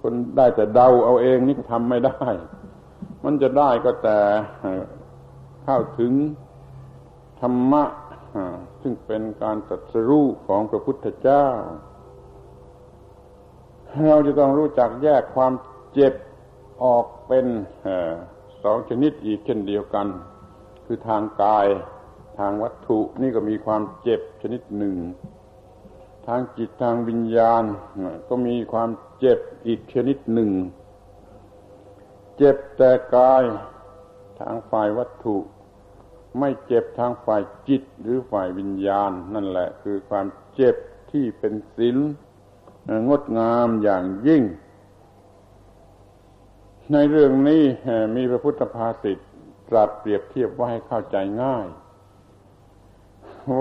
[0.00, 2.26] คนได้แต่เดาเอาเองนี่ก็ทำไม่ได้
[3.24, 4.18] มันจะได้ก็แต่
[5.64, 6.12] เข้าถึง
[7.40, 7.84] ธรรมะ
[8.82, 11.46] ซึ่งเป็นการตรัสรู้ของพระพุทธเจ้า
[14.08, 15.52] เราจะต้องรู้จักแยกความ
[15.92, 16.14] เจ็บ
[16.84, 17.46] ออกเป็น
[18.62, 20.06] สองชนิดอีกเช่นเดียวกัน
[20.86, 21.66] คือทางกาย
[22.38, 24.94] ทางวัตถุนี่ก็มีความเจ็บชนิดหนึ่ง
[26.26, 27.64] ทางจิตทางวิญญาณ
[28.28, 30.50] ก็มีความเจ็บอีกชนิดหนึ่ง
[32.36, 33.42] เจ็บแต่กาย
[34.40, 35.36] ทางฝ่ายวัตถุ
[36.38, 40.76] ไม่เจ็บทางฝ่ายจิตหรือฝ่ายวิญญาณ นั่นแหละคือความเจ็บ
[41.10, 41.96] ที่เป็นศีล
[43.08, 44.42] งดงามอย่างยิ่ง
[46.92, 47.62] ในเรื่องนี้
[48.16, 49.18] มีพระพุทธภาษิต
[49.68, 51.66] ตรัสเปรียบเทียบว่าให้เข้าใจง่าย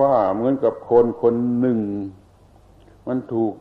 [0.02, 1.80] ว่าเหมือนกับคนคนหนึ่ง
[3.08, 3.54] มันถูก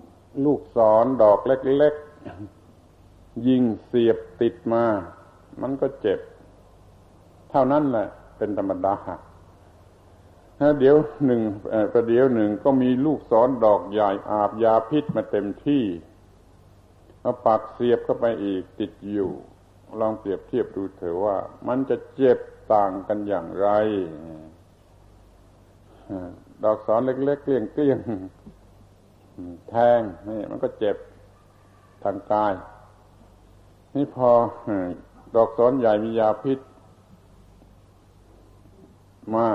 [0.44, 4.84] ลูกศรดอกเล็กๆยิงเสียบติดมา
[5.62, 6.20] มันก็เจ็บ
[7.50, 8.96] เท่านั้นแหละ เป็นธรรมดา
[10.58, 11.42] ถ้าเดี๋ยวหนึ่ง
[11.92, 15.84] ประเดี๋ยวหนึ่งก็มีลูกศรดอกใหญ่อาบยาพิษมาเต็มที่
[17.20, 19.30] เอาปากเสียบเข้าไปอีกติดอยู่
[20.00, 21.36] ลองเปรียบเทียบดูเถอะว่า
[21.68, 22.38] มันจะเจ็บ
[22.72, 23.68] ต่างกันอย่างไร
[26.64, 27.98] ดอกศรเล็กๆเกลี้ยงเกลี้ยง
[29.68, 30.96] แทงนี่มันก็เจ็บ
[32.04, 32.52] ทางกาย
[33.94, 34.30] นี่พอ
[35.34, 36.58] ดอกศรใหญ่มียาพิษ
[39.34, 39.46] มา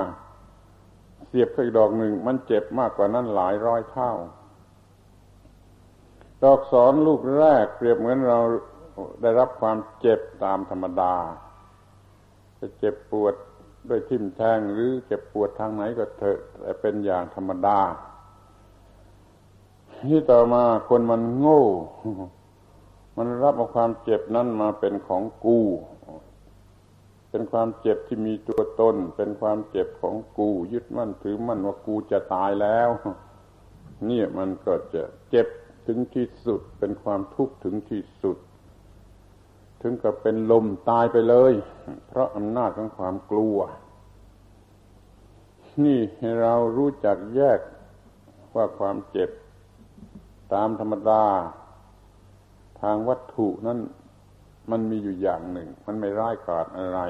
[1.28, 4.12] เสียบไปดอกหนึ่ง มันเจ็บมากกว่านั้นหลายร้อยเท่า
[6.44, 8.40] ดอกศรลูกแรก เปรียบเหมือนเรา
[9.22, 11.14] ได้รับความเจ็บตามธรรมดา
[12.58, 13.34] จะเจ็บปวด
[13.88, 17.78] ด้วยทิ่มแทงหรือเจ็บปวดทางไหนก็เถอะแต่เป็นอย่างธรรมดา
[20.04, 21.62] ที่ต่อมาคนมันโง่
[23.16, 25.58] มันรับเอาความเจ็บนั้นมาเป็นของกู
[27.30, 32.88] เป็นความเจ็บที่มีตัวตน เป็นความเจ็บของกู ยึดมั่นถือมั่นว่ากูจะตายแล้ว
[34.08, 35.46] นี่มันก็จะเจ็บ
[35.86, 38.38] ถึงที่สุด เป็นความทุกข์ถึงที่สุด
[39.82, 41.52] ถึงกับเป็นลมตายไปเลย
[42.06, 43.58] เพราะอำนาจของความกลัว
[45.84, 47.58] นี่ให้เรารู้จักแยก
[48.54, 49.30] ว่าความเจ็บ
[50.54, 51.24] ตามธรรมดา
[52.80, 53.78] ทางวัตถุนั้น
[54.70, 57.00] มันมีอยู่อย่างหนึ่ง มันไม่ร้ายกาจอะไร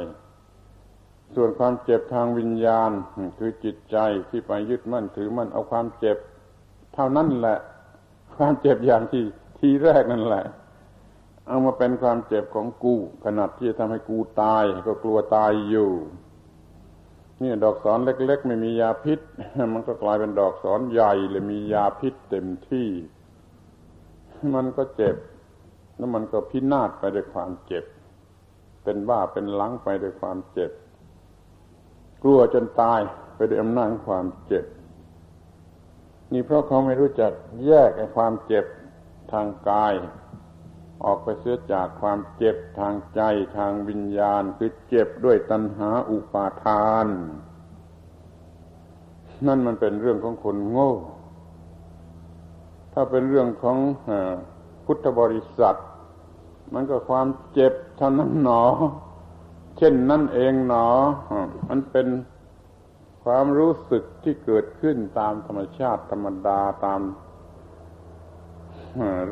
[1.34, 2.90] ส่วนความเจ็บทางวิญญาณ
[3.38, 3.96] คือจิตใจ
[4.30, 6.16] ที่ไปยึดมั่นถือมั่นเอาความเจ็บ
[6.94, 7.58] เท่านั้นแหละ
[8.36, 9.22] ความเจ็บอย่างที่
[9.58, 10.44] ทีแรกนั่นแหละ
[11.48, 15.90] เอามาเป็นความเจ็บของกูขนาดที่จะทำให้กูตาย ก็กลัวตายอยู่
[17.42, 19.20] นี่ดอกสอนเล็ก ๆ ไม่มียาพิษ
[19.74, 22.88] มันก็กลายเป็นดอกสอนใหญ่เลยมียาพิษเต็มที่
[24.54, 25.16] มันก็เจ็บ
[25.96, 27.84] แล้วมันก็พินาศไปด้วยความเจ็บ
[28.82, 30.70] เป็นบ้าเป็นลังไปด้วยความเจ็บ
[32.22, 33.00] กลัวจนตาย
[33.36, 34.64] ไปด้วยอำนาจความเจ็บ
[36.32, 37.32] นี่เพราะเขาไม่รู้จัก
[37.66, 38.64] แยกไอ้ความเจ็บ
[39.32, 39.94] ทางกาย
[41.04, 43.20] ออกไปเสียจากความเจ็บทางใจ
[43.56, 47.06] ทางวิญญาณ คือเจ็บด้วยตัณหาอุปาทาน
[49.46, 50.92] นั่นมันเป็นเรื่องของคนโง่
[52.98, 53.78] ถ้าเป็นเรื่องของ
[54.84, 55.78] พุทธบริษัท
[56.74, 58.62] มันก็ความเจ็บเท่านั้นหนอ
[59.78, 60.86] เช่นนั่นเองหนอ
[61.68, 62.06] มันเป็น
[63.24, 67.00] ความรู้สึกที่เกิดขึ้นตามธรรมชาติธรรมดาตาม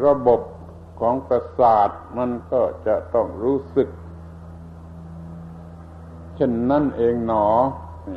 [0.04, 0.40] ระบบ
[1.00, 3.88] ของประสาทมันก็จะต้องรู้สึก
[6.36, 7.46] เช่นนั่นเองหนอ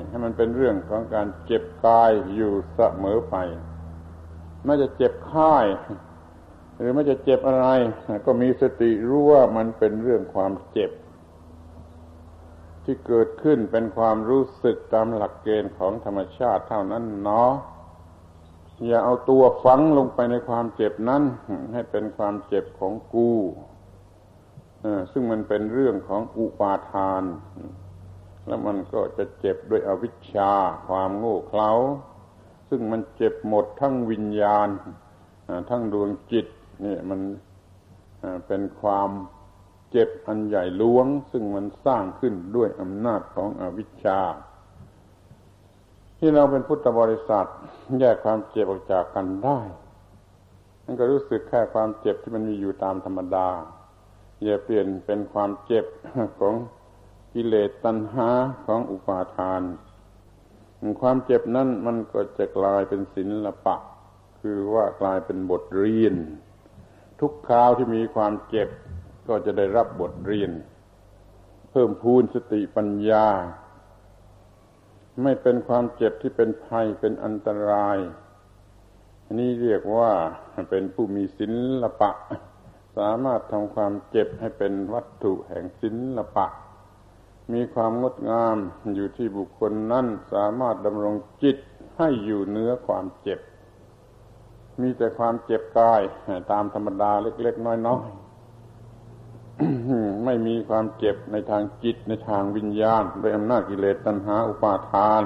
[0.10, 3.36] ให้มันเป็นเรื่องของการเจ็บกายอยู่เสมอไป
[4.66, 5.66] ไม่จะเจ็บค่าย
[6.78, 7.68] หรือไม่จะเจ็บอะไร
[8.26, 10.92] ก็มีสติรู้ว่ามันเป็นเรื่องความเจ็บ
[12.84, 17.52] ที่เกิดขึ้นเป็นความรู้สึกตามหลักเกณฑ์ของธรรมชาติเท่านั้นเนาะ
[18.86, 21.24] อย่าเอาตัวฝังลงไปในความเจ็บนั้น
[21.74, 23.32] ให้เป็นความเจ็บของกู
[25.12, 27.24] ซึ่งมันเป็นเรื่องของอุปาทาน
[28.48, 30.52] แล้วมันก็จะเจ็บด้วยอวิชชา
[30.88, 31.72] ความโง่เขลา
[32.70, 34.68] ซึ่งมันเจ็บหมดทั้งวิญญาณ
[35.70, 36.48] ทั้งดวงจิต
[36.86, 37.20] นี่มัน
[38.48, 39.10] เป็นความ
[39.92, 44.22] เจ็บอันใหญ่หลวง ซึ่งมันสร้างขึ้นด้วยอำนาจของอวิชชา
[46.20, 47.48] ที่เราเป็นพุทธบริษัท
[48.00, 49.60] แยกความเจ็บออกจากกันได้
[50.86, 53.48] นั่นก็รู้สึกแค่ความเจ็บที่มันมีอยู่ตามธรรมดา
[54.44, 55.86] อย่าเปลี่ยนเป็นความเจ็บ
[56.40, 56.56] ของ
[57.34, 58.30] กิเลสตัณหา
[58.66, 59.62] ของอุปาทาน
[61.02, 63.76] ความเจ็บนั้นมันก็จะกลายเป็นศิละปะ
[64.40, 66.16] คือว่ากลายเป็นบทเรียน
[67.20, 68.70] ทุกคราวที่มีความเจ็บ
[69.28, 70.52] ก็จะได้รับบทเรียน
[71.72, 73.28] เพิ่มพูนสติปัญญา
[75.24, 77.98] ไม่เป็นความเจ็บที่เป็นภัยเป็นอันตราย
[79.26, 80.12] อันนี้เรียกว่า
[80.70, 81.48] เป็นผู้มีศิ
[81.82, 82.12] ลปะ
[82.98, 86.48] สามารถทำความเจ็บให้เป็นวัตถุแห่งศิลปะ
[87.54, 88.58] มีความงดงาม
[88.96, 91.58] อยู่ที่บุคคลนั้นสามารถดำรงจิต
[91.98, 93.40] ให้อยู่เนื้อความเจ็บ
[94.82, 96.02] มีแต่ความเจ็บกาย
[96.52, 105.24] ตามธรรมดาเล็กๆน้อยๆ ไม่มีความเจ็บในทางจิตในทางวิญญาณโดยอำนาจกิเลสตัณหาอุปาทาน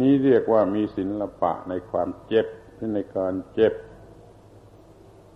[0.00, 2.46] นี้เรียกว่ามีศิลปะในความเจ็บ
[2.94, 3.72] ในการเจ็บ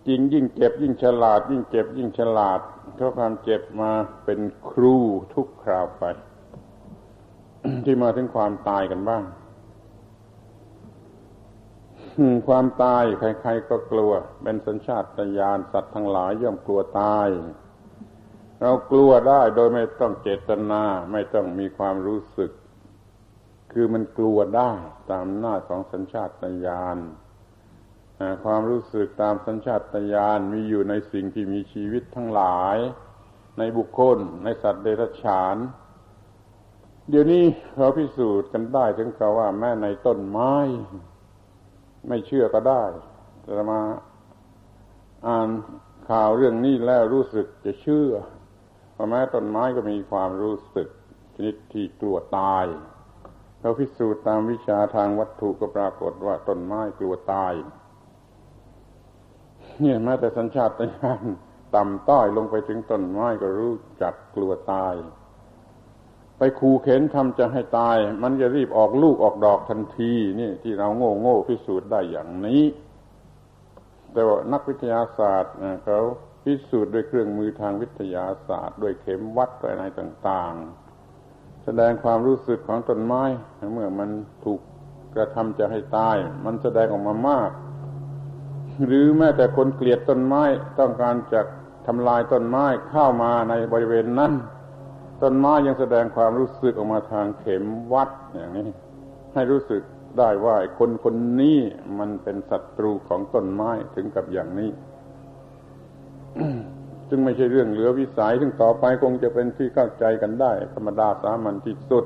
[0.07, 2.59] จริงยิ่งเจ็บยิ่งฉลาด ยิ่งเจ็บยิ่งฉลาด
[2.95, 3.91] เพราะความเจ็บมา
[4.25, 4.39] เป็น
[4.69, 4.97] ครู
[5.33, 6.03] ทุกคราวไป
[7.85, 9.23] ที่มาถึงความตายกันบ้าง
[12.47, 14.11] ความตายใครๆก็กลัว
[14.43, 15.05] เป็นสัญชาต
[15.37, 17.27] ญาณสัตว์ทั้งหลายย่อมกลัวตาย
[18.61, 22.51] เรากลัวได้โดยไม่ต้องเจตนา ไม่ต้องมีความรู้สึก
[23.71, 24.71] คือมันกลัวได้
[25.11, 26.29] ตามหน้าของสัญชาต
[26.65, 26.97] ญาณ
[28.43, 32.77] ความรู้สึกตามสัญชาตญาณมีอยู่ในสิ่งที่มีชีวิตทั้งหลาย
[33.57, 35.55] ในบุคคล ในสัตว์เดรัจฉาน
[37.09, 37.43] เดี๋ยวนี้
[37.77, 40.53] เราพิสูจน์กันได้ถึงกับว่าแม้ในต้นไม้
[42.07, 42.83] ไม่เชื่อก็ได้
[43.43, 43.81] แต่มา
[45.27, 45.49] อ่าน
[46.09, 48.09] ข่าวเรื่องนี้แล้วรู้สึกจะเชื่อ
[48.93, 50.87] เพราะแม้ต้นไม้ก็มีความรู้สึก
[51.35, 52.65] ชนิดที่กลัวตาย
[53.59, 57.53] เราพิสูจน์ตามวิชาทางวัตถุก็ปรากฏว่าต้นไม้กลัวตาย
[59.81, 61.23] เนี่ยแม้แต่สัญชาตญาณ
[61.75, 64.95] ต่ำต้อยลงไปถึงต้นไม้ก็รู้จักกลัวตาย
[66.37, 72.63] ไปคูเข็นทำจะให้ตาย มันจะรีบออกลูกออกดอกทันทีนี่ที่เราโง่โง่พิสูจน์ได้อย่างนี้
[74.13, 75.53] แต่ว่านักวิทยาศาสตร์
[75.85, 75.99] เขา
[76.43, 83.23] พิสูจน์ด้วยเครื่องมือทางวิทยาศาสตร์ ด้วยเข็มวัดอะไรต่างๆ แสดงความรู้สึกของต้นไม้
[83.73, 84.09] เมื่อมัน
[84.45, 84.59] ถูก
[85.15, 87.51] กระทำจะให้ตาย มันแสดงออกมามาก
[88.85, 90.43] หรือแม้แต่คนเกลียดต้นไม้
[90.79, 91.41] ต้องการจะ
[91.87, 94.33] ทำลายต้นไม้เข้ามาในบริเวณนั้น
[95.21, 97.63] ต้นไม้ยังแสดงความรู้สึกออกมาทางเข็ม
[97.93, 98.67] วัดอย่างนี้
[99.33, 99.81] ให้รู้สึก
[100.19, 101.59] ได้ว่าคนคนนี้
[101.99, 104.69] มันเป็นศัตรูของต้นไม้ถึงกับอย่างนี้
[107.09, 112.05] จึงไม่ใช่เรื่องเหลือวิสัยซึ่งต่อไปคงจะเป็นที่เข้าใจกันได้ ธรรมดาสามัญที่สุด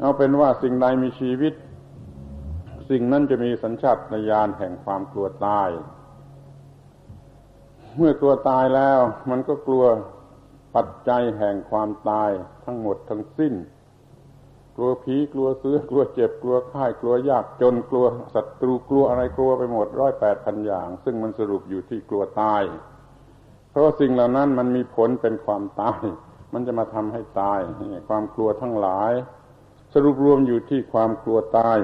[0.00, 1.54] เอาเป็นว่าสิ่งใดมีชีวิต
[2.90, 3.98] สิ่งนั้นจะมีสัญชาต
[4.30, 5.68] ญาณแห่งความกลัวตาย
[7.96, 9.84] เมื่อกลัวตายแล้ว มันก็กลัว
[10.76, 12.30] ปัจจัยแห่งความตาย
[12.64, 13.54] ทั้งหมดทั้งสิ้น
[14.76, 22.62] กลัวผีกลัวเสือกลัวเจ็บกลัวไข้กลัวยากจนกลัวศัตรูกลัวอะไรกลัวไปหมดร้อยแปดพันอย่าง ซึ่งมันสรุปอยู่ที่กลัวตาย
[23.70, 26.02] เพราะสิ่งเหล่านั้นมันมีผลเป็นความตาย
[26.52, 27.60] มันจะมาทำให้ตาย
[28.08, 29.12] ความกลัวทั้งหลาย
[29.92, 31.78] สรุปรวมอยู่ที่ความกลัวตาย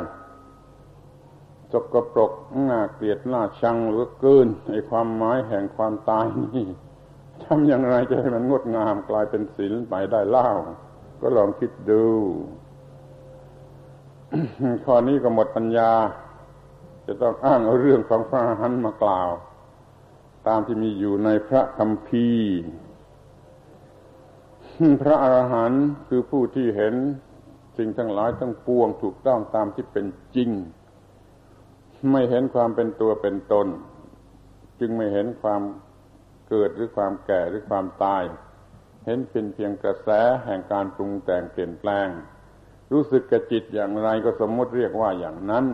[1.73, 2.33] สกปรก
[2.69, 6.67] น่าเกลียดน่าชังหรือเกินไอ้ความหมายแห่งความตายนี่
[7.45, 10.49] ทำอย่างไรจะให้มันงดงามกลายเป็นศิลไปได้เล่า
[11.21, 12.07] ก็ลองคิดดู
[14.85, 15.93] ข้อนี้ก็หมดปัญญา
[17.07, 19.31] จะต้องอ้างเอาเรื่องของพระอรหันต์มากล่าว
[20.49, 22.55] ตามที่มีอยู่ในพระคัมภีร์
[25.03, 26.95] พระอรหันต์คือผู้ที่เห็น
[27.77, 30.51] สิ่งทั้งหลายทั้งปวงถูกต้องตามที่เป็นจริง
[32.13, 33.67] ไม่เห็นความเป็นตัวเป็นตน
[34.81, 35.63] จึงไม่เห็นความ
[36.49, 38.25] เกิดหรือความแก่หรือความตาย
[39.05, 40.09] เห็นเป็นเพียงกระแส
[40.45, 42.09] แห่งการปรุงแต่งเปลี่ยนแปลง
[42.93, 45.65] รู้สึกกับจิตอย่างไรก็สมมติเรียกว่าอย่างนั้น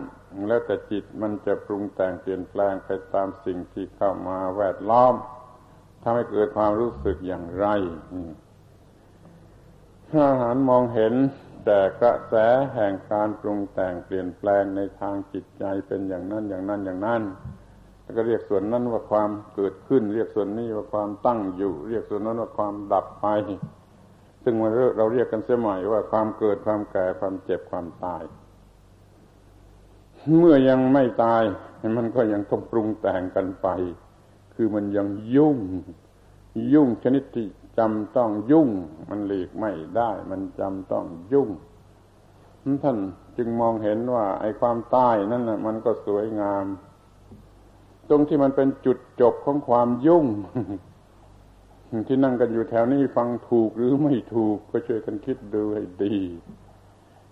[0.47, 5.13] แล้วแต่จิตมันจะปรุงแต่งเปลี่ยนแปลงไปตามสิ่งที่เข้ามาแวดล้อม
[6.01, 7.67] ทำให้เกิดความรู้สึกอย่างไร
[10.11, 11.13] ถ้าหารมองเห็น
[11.65, 12.33] แต่กระแส
[12.73, 17.21] แห่งการปรุงแต่งเปลี่ยนแปลงในทางจิตใจเป็นอย่างนั้นอย่างนั้นอย่างนั้น
[18.01, 23.25] แล้วก็เรียกส่วนนั้นว่าความเกิดขึ้น เรียกส่วนนี้ว่าความตั้งอยู่ เรียกส่วนนั้นว่าความดับไป
[24.43, 24.55] ซึ่ง
[24.97, 28.23] เราเรียกกันเสียใหม่ว่าความเกิดความแก่ความเจ็บความตาย
[30.37, 31.43] เมื่อยังไม่ตาย
[31.97, 33.67] มันก็ยังต้องปรุงแต่งกันไป
[34.53, 35.57] คือมันยังยุ่ง
[36.73, 37.45] ยุ่งชนิดที่
[37.77, 38.69] จำต้องยุ่ง
[39.09, 41.49] มันหลีกไม่ได้ มันจำต้องยุ่ง
[42.83, 42.97] ท่าน
[43.37, 46.65] จึงมองเห็นว่า ไอ้ความตายนั่นนะมันก็สวยงาม
[48.09, 50.25] ตรงที่มันเป็นจุดจบของความยุ่ง
[52.07, 56.17] ที่นั่งกันอยู่แถวนี้ฟังถูกหรือไม่ถูกก็ช่วยกันคิดดูให้ดี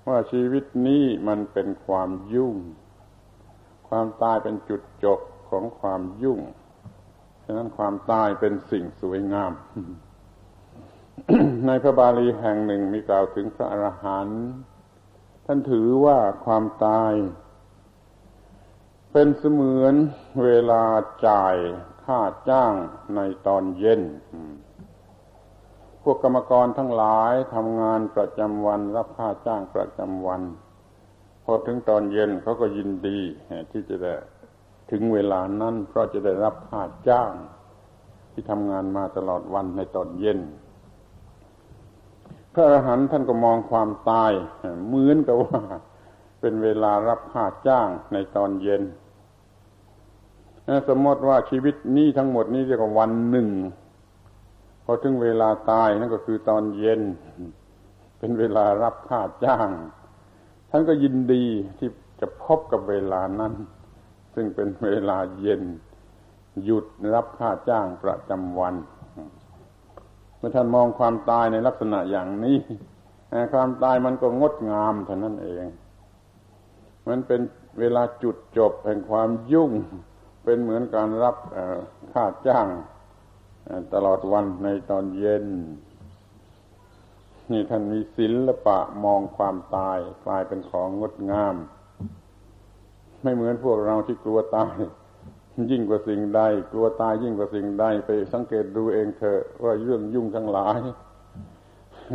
[0.07, 2.55] ว่าชีวิตนี้มันเป็นความยุ่ง
[3.89, 5.19] ความตายเป็นจุดจบ
[5.49, 6.39] ของความยุ่ง
[7.45, 9.51] ฉะนั้นความตายเป็นสิ่งสวยงาม
[11.67, 14.43] ในพระบาลีแห่งหนึ่งมีกล่าวถึงพระอรหันต์
[15.45, 17.13] ท่านถือว่าความตาย
[19.11, 19.95] เป็นเสมือน
[20.43, 20.83] เวลา
[21.27, 21.55] จ่าย
[22.05, 22.73] ค่าจ้าง
[23.15, 24.01] ในตอนเย็น
[26.03, 30.41] พวกกรรมกรทั้งหลายทำงานประจำวันรับค่าจ้างประจำวัน
[31.43, 33.19] พอถึงตอนเย็นเขาก็ยินดี
[33.71, 34.13] ที่จะได้
[34.91, 37.31] ถึงเวลานั้นเพราะจะได้รับค่าจ้าง
[38.31, 40.39] ที่ทำงานมาตลอดวันในตอนเย็น
[42.53, 44.31] พระอรหันต์ท่านก็มองความตาย
[44.87, 45.61] เหมือนกับว่า
[46.39, 48.83] เป็นเวลารับค่าจ้างในตอนเย็น
[50.89, 53.47] สมมติว่าชีวิตนี้ทั้งหมดนี้เรียกว่าวันหนึ่ง
[54.85, 57.01] พอถึงเวลาตายนั่นก็คือตอนเย็น
[58.19, 59.69] เป็นเวลารับค่าจ้าง
[60.69, 61.45] ท่านก็ยินดี
[61.79, 61.89] ที่
[62.21, 63.53] จะพบกับเวลานั้น
[64.35, 65.63] ซึ่งเป็นเวลาเย็น
[66.63, 68.75] หยุดรับค่าจ้างประจำวัน
[70.41, 72.57] เมื่อท่านมองความตายในลักษณะอย่างนี้
[73.53, 75.65] ความตายมันก็งดงามเท่านั้นเอง
[77.07, 77.41] มันเป็น
[77.79, 79.71] เวลาจุดจบแห่งความยุ่ง
[80.43, 81.35] เป็นเหมือนการรับ
[82.13, 82.67] ค่าจ้าง
[83.93, 85.45] ตลอดวันในตอนเย็น
[87.51, 91.55] นี่ท่านมีศิลปะมองความตายกลายเป็นของงดงาม
[93.21, 94.75] ไม่เหมือนพวกเราที่กลัวตาย
[95.71, 96.41] ยิ่งกว่าสิ่งใด
[96.71, 100.79] กลัวตายยิ่งกว่าสิ่งใด ไปสังเกตดูเองเถอะว่าเรื่องยุ่งทั้งหลาย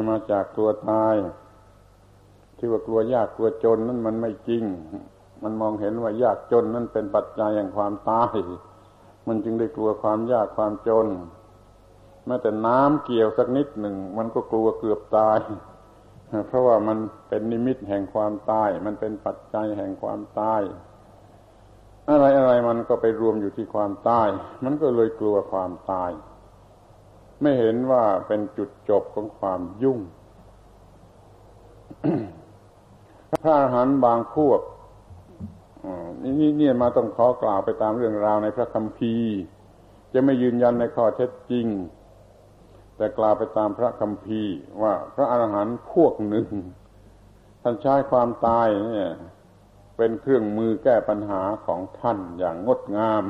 [0.09, 1.15] มาจากกลัวตาย
[2.57, 4.65] ที่ว่ากลัวยากกลัวจนนั่นมันไม่จริง
[5.43, 8.37] มันมองเห็นว่ายากจนนั่นเป็นปัจจัยแห่งความตาย
[9.29, 11.07] มันจึงได้กลัวความยากความจน
[12.27, 15.39] แม้แต่น้ำเกี่ยวสักนิดหนึ่ง มันก็กลัวเกือบตาย
[16.49, 20.63] เพราะว่ามันเป็นนิมิตแห่งความตาย มันเป็นปัจจัยแห่งความตาย
[22.11, 24.29] อะไรอะไรมันก็ไปรวมอยู่ที่ความตาย
[24.65, 26.11] มันก็เลยกลัวความตาย
[27.43, 30.01] ไม่เห็นว่าเป็นจุดจบของความยุ่ง
[33.43, 34.61] พระอรหันต์บางพวก
[36.23, 39.33] นี่นี่มาต้องขอกล่าวไปตามเรื่องราวในพระคัมภีร์
[40.13, 41.67] จะไม่ยืนยันในข้อเท็จจริง
[42.97, 46.47] แต่กล่าวไปตามพระคัมภีร์ ว่าพระอรหันต์พวกหนึ่ง
[47.63, 49.11] ท่านใช้ความตายเนี่ย
[49.97, 53.25] เป็นเครื่องมือแก้ปัญหาของท่านอย่างงดงาม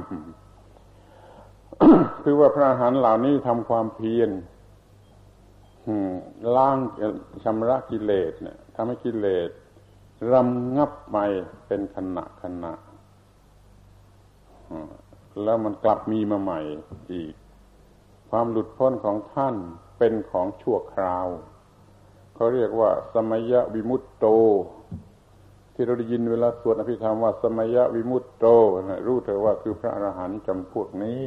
[2.23, 4.31] คือว่าพระอรหันต์เหล่านี้ทำความเพียร
[6.57, 6.77] ล้าง
[7.45, 9.49] ชำระกิเลสเนี่ยทำให้กิเลส
[10.33, 11.17] รำงับไป
[11.67, 12.73] เป็นขณะขณะ
[15.43, 16.61] แล้วมันกลับมีมาใหม่
[17.13, 17.35] อีก
[18.31, 19.55] ความหลุดพ้นของท่าน
[19.99, 21.27] เป็นของชั่วคราว
[22.35, 24.27] เขาเรียกว่า สมยวิมุตโต
[25.79, 28.47] ที่เราได้ยินเวลาสวดอภิธรรมว่าสมยวิมุตโต
[29.07, 31.23] รู้เถอะว่าคือพระอรหันต์จำพวกนี้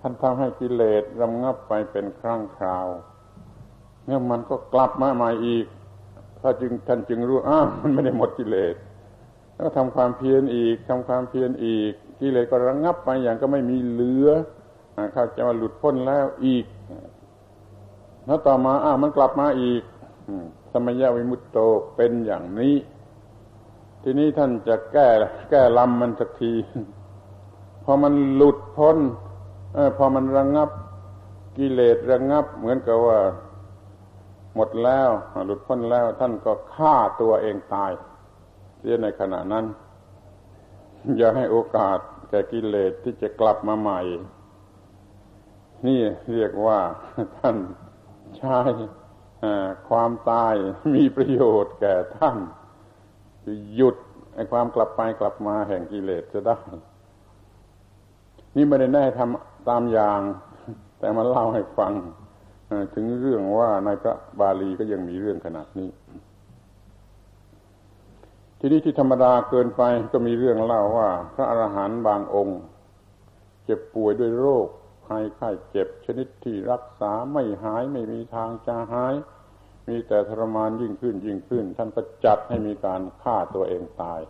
[0.00, 2.86] ท่านทำให้กิเลสรำงับไปเป็นครั้งคราว
[4.06, 5.66] เนี่ยมันก็กลับมาใหม่อีก
[6.40, 8.74] ถ้าจึงท่านจึงรู้อ้ามันไม่ได้หมดกิเลส
[9.56, 14.28] แล้วทำความเพียรอีกทำความเพียรอีก กิเลสก็ระงงับไปอย่างก็ไม่มีเหลือ
[15.12, 16.64] เข้าจะมาหลุดพ้นแล้วอีก
[18.26, 19.82] แล้วต่อมาอ้ามันกลับมาอีก
[20.72, 21.58] สมัยวิมุตโต
[21.96, 22.74] เป็นอย่างนี้
[24.02, 25.08] ทีนี้ท่านจะแก้
[25.50, 26.52] แก้ลำมันสักที
[27.84, 28.98] พอมันหลุดพ้น
[29.76, 30.70] อพอมันระงงับ
[31.56, 33.18] กิเลสระงงับ เหมือนกับว่า
[34.54, 35.10] หมดแล้ว
[35.46, 37.90] หลุดพ้นแล้ว ท่านก็ฆ่าตัวเองตาย
[38.78, 39.64] เสียในขณะนั้น
[41.16, 41.98] อย่าให้โอกาส
[42.28, 44.00] แก่กิเลสที่จะกลับมาใหม่
[45.86, 46.00] นี่
[46.32, 46.78] เรียกว่า
[47.36, 47.56] ท่าน
[48.38, 48.58] ใช้
[49.88, 50.54] ความตาย
[50.94, 52.36] มีประโยชน์แก่ท่าน
[53.76, 53.96] หยุด
[54.34, 56.56] ไอ้ความกลับไปกลับมาแห่งกิเลสจะได้
[58.56, 60.20] นี่ไม่ได้แน่ทำตามอย่าง
[60.98, 61.92] แต่มาเล่าให้ฟัง
[62.94, 65.90] ถึงเรื่องว่าในพระบาลีก็ยังมีเรื่องขนาดนี้
[68.58, 69.82] ทีนี้ที่ธรรมดาเกินไป
[70.12, 72.60] ก็มีเรื่องเล่าว่า พระอรหันต์บางองค์
[73.64, 74.66] เจ็บป่วยด้วยโรค
[75.06, 79.14] ภัยไข้เจ็บชนิดที่รักษาไม่หายไม่มีทางจะหาย
[79.88, 84.20] มีแต่ทรมานยิ่งขึ้นยิ่งขึ้น ท่านก็จัดให้มีการฆ่าตัวเองตาย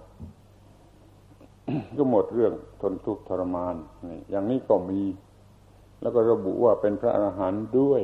[1.98, 3.74] ก็หมดเรื่องทนทุกข์ทรมาน
[4.08, 5.02] นี่อย่างนี้ก็มี
[6.00, 8.02] แล้วก็ระบุว่าเป็นพระอรหันต์ด้วย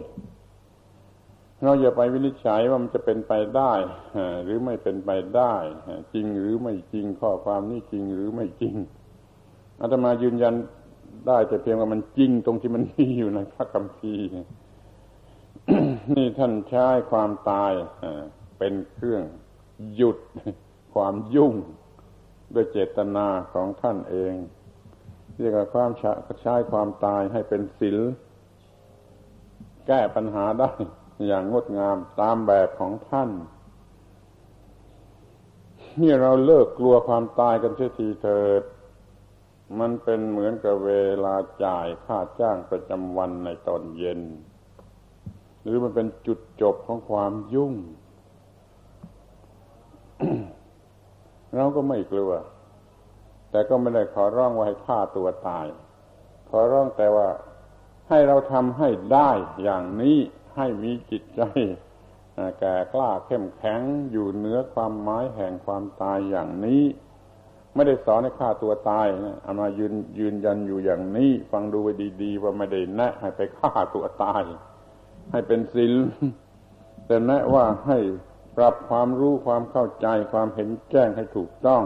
[1.64, 3.72] เราอย่าไปวินิจฉัยว่ามันจะเป็นไปได้
[4.44, 5.55] หรือไม่เป็นไปได้
[6.14, 8.74] จริงหรือไม่จริงข้อความนี้จริงหรือไม่จริง
[9.80, 10.55] อาตมายืนยัน
[11.26, 14.26] ได้แต่เพียงว่ามันจริงตรงที่มันมีอยู่ในพระคัมภีร์
[16.17, 17.73] นี่ท่านใช้ความตาย
[18.59, 19.23] เป็นเครื่อง
[19.95, 20.19] หยุด
[20.95, 21.55] ความยุ่ง
[22.55, 24.35] ด้วยเจตนาของท่านเอง
[25.39, 25.91] เรียกว่าความ
[26.43, 27.99] ใช้ความตายให้เป็นศิล
[29.87, 30.71] แก้ปัญหาได้
[31.27, 33.31] อย่างงดงามตามแบบของท่าน
[36.01, 38.63] นี่เราเลิกกลัวความตายกันเสียทีเถิด
[39.79, 40.93] มันเป็นเหมือนกับเว
[41.25, 41.35] ลา
[41.65, 44.21] จ่ายค่าจ้างประจำวันในตอนเย็น
[45.71, 47.75] รือมันเป็นจุดจบของความยุ่ง
[51.57, 52.33] เราก็ไม่กลัว
[53.51, 55.66] แต่ก็ไม่ได้ขอร้องว่าให้ฆ่าตัวตาย
[56.51, 57.29] ขอร้องแต่ว่า
[58.09, 59.31] ให้เราทำให้ได้
[59.62, 60.19] อย่างนี้
[60.57, 61.43] ให้มีจิตใจ
[62.61, 66.83] แก่กล้าเข้มแข็งอยู่เหนือความหมายแห่งความตายอย่างนี้
[67.75, 71.89] ไม่ได้สอนให้ฆ่าตัวตายนะเอามายืนยืนยันอยู่อย่างนี้ ฟังดูไป
[72.23, 74.43] ดี ๆ ว่าไม่ได้แนะให้ไปฆ่าตัวตาย
[75.31, 75.93] ให้เป็นศีล
[77.07, 77.99] แต่แนะว่าให้
[78.57, 81.83] ปรับความรู้ความเข้าใจความเห็นแจ้งให้ถูกต้อง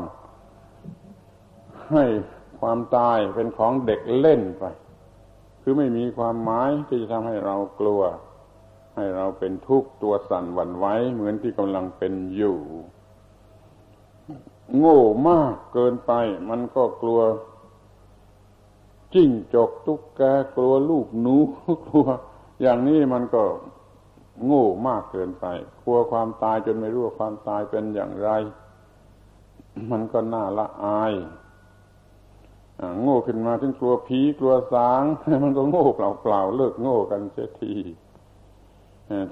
[1.93, 2.05] ให้
[2.61, 4.65] ความตายเป็นของเด็กเล่นไป
[5.63, 8.03] คือไม่มีความหมายที่จะทำให้เรากลัว
[8.97, 12.59] ให้เราเป็นทุกข์ตัวสั่นหวั่นไหวเหมือนที่กำลังเป็นอยู่
[14.79, 16.13] โง่มากเกินไป
[16.51, 17.21] มันก็กลัว
[19.15, 20.23] จิ้งจกตุ๊กแก
[20.57, 21.37] กลัวลูกหนู
[21.89, 22.09] กลัว
[22.63, 23.43] อย่างนี้มันก็
[24.45, 25.47] โง่มากเกินไป
[25.83, 28.31] กลัวความตายจนไม่รู้ว่าความตายเป็นอย่างไร
[29.91, 31.13] มันก็น่าละอาย
[33.03, 35.03] โง่ขึ้นมาถึงกลัวผีกลัวสาง
[35.43, 37.75] มันก็โง่เปล่าๆเลิกโง่กันเสียที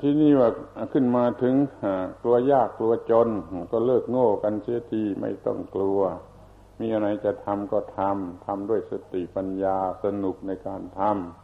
[0.00, 0.50] ที่นี่ว่า
[0.92, 1.54] ขึ้นมาถึง
[2.22, 3.28] กลัวยากกลัวจน
[3.72, 6.00] ก็เลิกโง่กันเสียทีไม่ต้องกลัว
[6.80, 11.39] มีอะไรจะทำก็ทำทำด้วยสติปัญญาสนุกในการทำ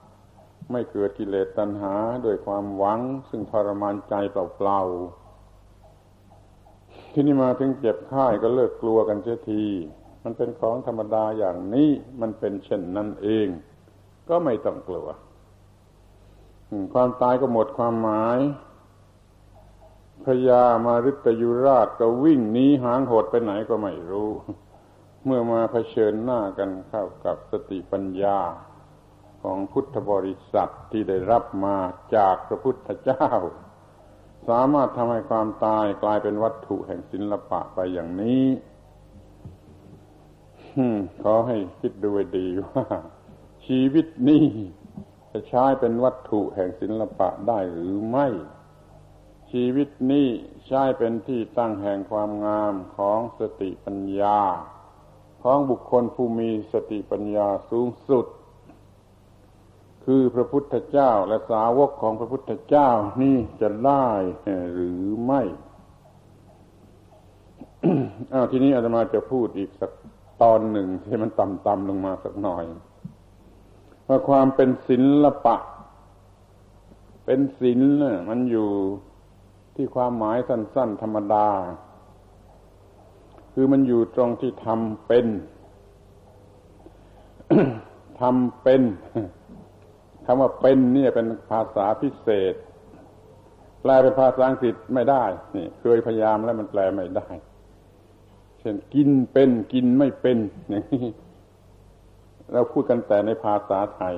[0.71, 1.95] ไม่เกิดกิเลสตัณหา
[2.25, 3.01] ด้วยความหวัง
[3.31, 9.65] ซึ่งทรมานใจเปล่าๆที่นี่มาถึงเจ็บไข้ก็เลิกกลัวกันเสียที
[10.25, 11.91] มันเป็นของธรรมดาอย่างนี้
[12.21, 13.49] มันเป็นเช่นนั้นเอง
[14.29, 15.09] ก็ไม่ต้องกลัว
[16.95, 18.39] ความตายก็หมดความหมาย
[20.25, 24.31] พญามาริตยุราชก็วิ่งหนีหางหดไปไหนก็ไม่รู้
[25.25, 28.39] เมื่อมาเผชิญหน้ากันเข้ากับสติปัญญา
[29.43, 31.77] ของพุทธบริษัทที่ได้รับมา
[32.17, 33.29] จากพระพุทธเจ้า
[34.49, 38.45] สามารถทำให้ความตายกลายเป็นวัตถุแห่งศิลปะไปอย่างนี้
[41.23, 42.85] ขอให้คิดดูดีว่า
[43.67, 44.45] ชีวิตนี้
[45.31, 48.29] จะใช้เป็นวัตถุแห่งศิลปะได้หรือไม่
[49.51, 50.29] ชีวิตนี้
[50.67, 54.41] ใช้เป็นที่ตั้งแห่งความงามของสติปัญญา
[55.43, 58.27] ของบุคคลผู้มีสติปัญญาสูงสุด
[60.09, 62.91] คือพระพุทธเจ้าและสาวกของพระพุทธเจ้า
[63.23, 64.07] นี่จะได้
[64.73, 65.43] หรือไม่
[68.33, 69.91] อ้าวทีนี้อาตมาจะพูดอีกสัก
[70.43, 72.65] ตอนหนึ่งที่มันต่ำๆลงมาสักหน่อย
[74.07, 75.57] ว่าความเป็นศิลปะ
[77.25, 78.71] เป็นศิลเนี่ยมันอยู่
[79.77, 81.49] ที่ความหมายสั้น ๆ ธรรมดา
[83.53, 85.27] คือมันอยู่ตรงที่ทำเป็น
[88.21, 88.83] ทำเป็น
[90.27, 92.55] คำว่าเป็นนี่เป็นภาษาพิเศษ
[93.83, 95.25] แปลเป็นภาษาอังกฤษไม่ได้
[95.57, 97.29] นี่ เคยพยายามแล้วมันแปลไม่ได้
[98.61, 101.07] เช่นกินเป็นกินไม่เป็นอย่างนี้
[102.53, 104.17] เราพูดกันแต่ในภาษาไทย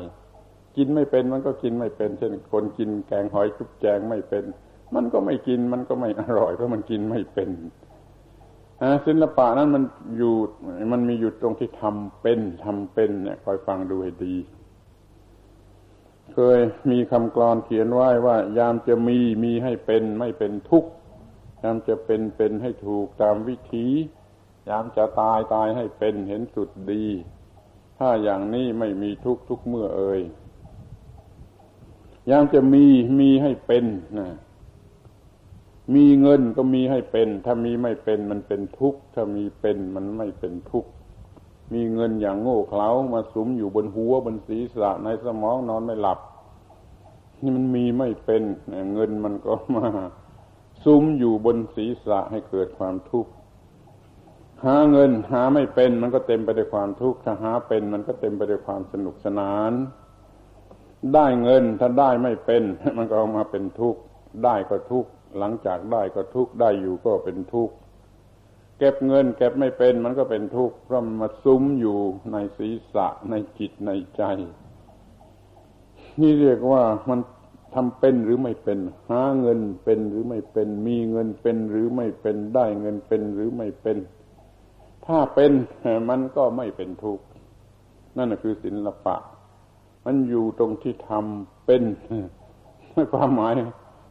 [0.76, 4.44] กินไม่เป็นมันก็กินไม่เป็น เช่น คนกินแกงหอยชุบแจงไม่เป็น
[4.94, 7.50] มันก็ไม่กินมันก็ไม่อร่อยเพราะมันกินไม่เป็น
[9.06, 9.82] ศิลปะนั้นมัน
[10.16, 10.34] อยู่
[10.92, 14.34] มันมีอยู่ตรงที่ทำเป็นทำเป็นเนี่ยคอยฟังดูให้ดี
[16.32, 16.58] เคย
[16.90, 20.84] มีคำกรอนเขียนไว้ว่า ยามจะมีมีให้เป็นไม่เป็นทุก
[21.62, 23.86] ยามจะเป็นเป็นให้ถูกตามวิธี
[24.68, 27.04] ยามจะตายตายให้เป็นเห็นสุดดี
[27.98, 30.20] ถ้าอย่างนี้ไม่มีทุกทุกเมื่อเอ่ย
[32.30, 32.84] ยามจะมี
[33.20, 33.84] มีให้เป็น
[34.18, 34.28] นะ
[35.94, 40.90] มีเงินก็มีให้เป็น ถ้ามีไม่เป็นมันเป็นทุกข์ถ้ามีเป็นมันไม่เป็นทุกข์
[41.72, 46.18] มีเงินอย่างโง่เขลามาสุมอยู่บนหัวบนศีรษะในสมองนอนไม่หลับ
[47.40, 48.42] นี่มันมีไม่เป็น
[48.92, 49.86] เงินมันก็มา
[50.84, 53.30] สุมอยู่บนศีรษะให้เกิดความทุกข์
[54.64, 59.72] หาเงินหาไม่เป็นมันก็เต็มไปด้วยความทุกข์ถ้าหาเป็นมันก็เต็มไปด้วยความสนุกสนาน
[61.14, 62.62] ได้เงินถ้าได้ไม่เป็น
[62.96, 64.00] มันก็ออกมาเป็นทุกข์
[64.44, 67.74] ได้ก็ทุกข์หลังจากได้ก็ทุกข์ได้อยู่ก็เป็นทุกข์
[68.78, 71.98] เก็บเงินเก็บไม่เป็นมันก็เป็นทุกข์เพราะมันมาซุ้มอยู่
[72.32, 74.22] ในศีรษะในจิตในใจ
[76.20, 77.20] นี่เรียกว่ามัน
[77.74, 78.78] ทำเป็นหรือไม่เป็น
[79.10, 83.96] หาเงินเป็นหรือไม่เป็น มีเงินเป็นหรือไม่เป็น ได้เงินเป็นหรือไม่เป็น
[85.06, 85.52] ถ้าเป็น
[86.08, 87.24] มันก็ไม่เป็นทุกข์
[88.18, 89.16] นั่นคือศิลปะ
[90.04, 91.82] มันอยู่ตรงที่ทำเป็น
[93.12, 93.52] ความหมาย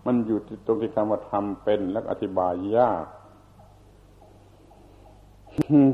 [0.07, 3.05] มันอยู่ตรงที่คำว่าทำเป็น และอธิบายยาก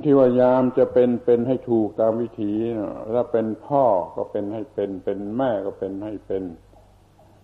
[0.04, 2.52] ที่ว่ายามจะเป็นเป็นให้ถูกตามวิถี
[3.16, 3.84] ถ้าเป็นพ่อ
[4.16, 6.44] ก็เป็นให้เป็น เป็นแม่ก็เป็นให้เป็น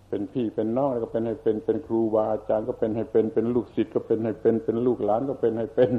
[0.09, 5.91] เป็นพี่เป็นน้องก็เป็นให้เป็น เป็นครูบาอาจารย์ก็เป็นให้เป็น เป็นลูกศิษย์ก็เป็นให้เป็น เป็นลูกหลานก็เป็นให้เป็น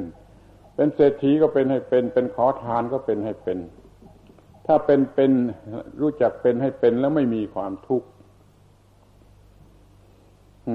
[0.75, 3.57] เป็นเศรษฐีก็เป็นให้เป็น เป็นขอทานก็เป็นให้เป็น
[4.67, 5.31] ถ้าเป็นเป็น
[6.01, 8.07] รู้จักเป็นให้เป็นแล้วไม่มีความทุกข์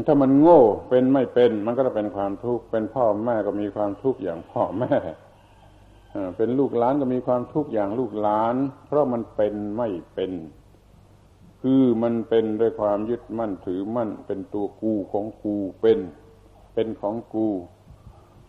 [0.07, 4.95] ถ้ามันโง่เป็นไม่เป็น มันก็จะเป็นความทุกข์เป็นพ่อแม่ก็มีความทุกข์อย่างพ่อแม่
[6.37, 8.55] เป็นลูกหลานก็มีความทุกข์อย่างลูกหลาน
[8.87, 10.33] เพราะมันเป็นไม่เป็น
[11.63, 15.99] คือมันเป็นด้วยความยึดมั่นถือมั่น เป็นตัวกูของกูเป็น
[16.75, 17.49] เป็นของกู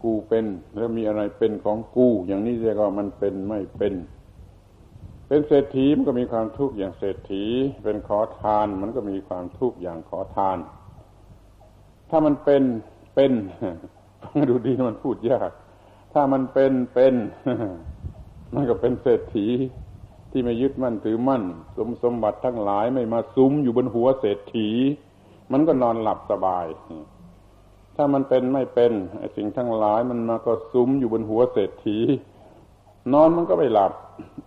[0.03, 0.45] กูเป็น
[0.77, 3.93] แล้วมีอะไรเป็นของกู อย่างนี้เรียกว่ามันเป็นไม่เป็น
[5.27, 7.43] เป็นเศรษฐีมันก็มีความทุกข์อย่างเศรษฐี
[7.83, 10.57] เป็นขอทาน มันก็มีความทุกข์อย่างขอทาน
[12.09, 12.63] ถ้ามันเป็น
[13.15, 13.31] เป็น
[14.21, 15.51] ฟังดูดีมันพูดยาก
[16.13, 17.13] ถ้ามันเป็นเป็น
[18.53, 19.47] มันก็เป็นเศรษฐี
[20.31, 21.43] ที่ไม่ยึดมั่นถือมั่น
[21.77, 24.69] สมสมบัติทั้งหลายไม่มาซุ้มอยู่บนหัวเศรษฐี
[25.51, 26.65] มันก็นอนหลับสบาย
[27.95, 31.97] ถ้ามันเป็นไม่เป็นไอ้สิ่งทั้งหลายมันมาก็ซุ้มอยู่บนหัวเศรษฐี
[33.13, 33.93] นอนมันก็ไม่หลับ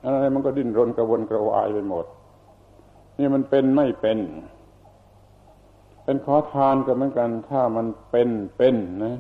[0.03, 2.07] อะไรมันก็ดิ้นรนกระวนกระวายไปหมด
[3.19, 4.19] นี่มันเป็นไม่เป็น
[6.05, 9.17] เป็นขอทานก็เหมือนกัน ถ้ามันเป็นเป็นนะ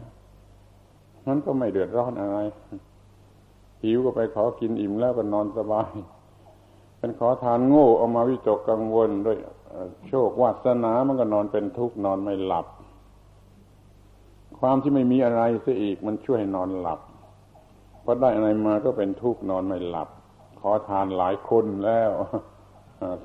[1.30, 2.38] มันก็ไม่เดือดร้อนอะไร
[3.82, 5.90] หิวก็ไปขอกินอิ่มแล้วก็นอนสบาย
[6.98, 9.38] เป็นขอทานโง่เอามาวิจกกังวลด้วย
[10.06, 12.66] โชควาสนามันก็นอนเป็นทุกข์นอนไม่หลับ
[14.58, 17.00] ความที่ไม่มีอะไรเสียอีกมันช่วยนอนหลับ
[18.04, 20.08] พอได้อะไรมาก็เป็นทุกข์นอนไม่หลับ
[20.60, 22.10] ขอทานหลายคนแล้ว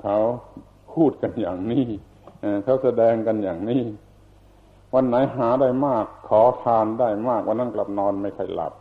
[0.02, 0.18] เขา
[0.94, 1.86] พูดกันอย่างนี้
[2.64, 3.82] เขาแสดงกันอย่างนี้
[4.96, 8.72] วันไหนหาได้มาก ขอทานได้มาก วันนั้นกลับนอนไม่ค่อยหลับ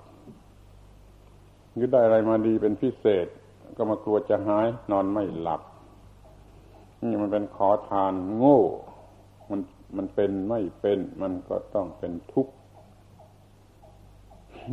[1.79, 3.27] ยึดได้อะไรมาดีเป็นพิเศษ
[3.77, 5.61] ก็มากลัวจะหายนอนไม่หลับ
[7.03, 8.61] นี่มันเป็นขอทานโง่
[9.49, 9.59] มัน
[9.97, 12.53] มันเป็นไม่เป็น มันก็ต้องเป็นทุกข์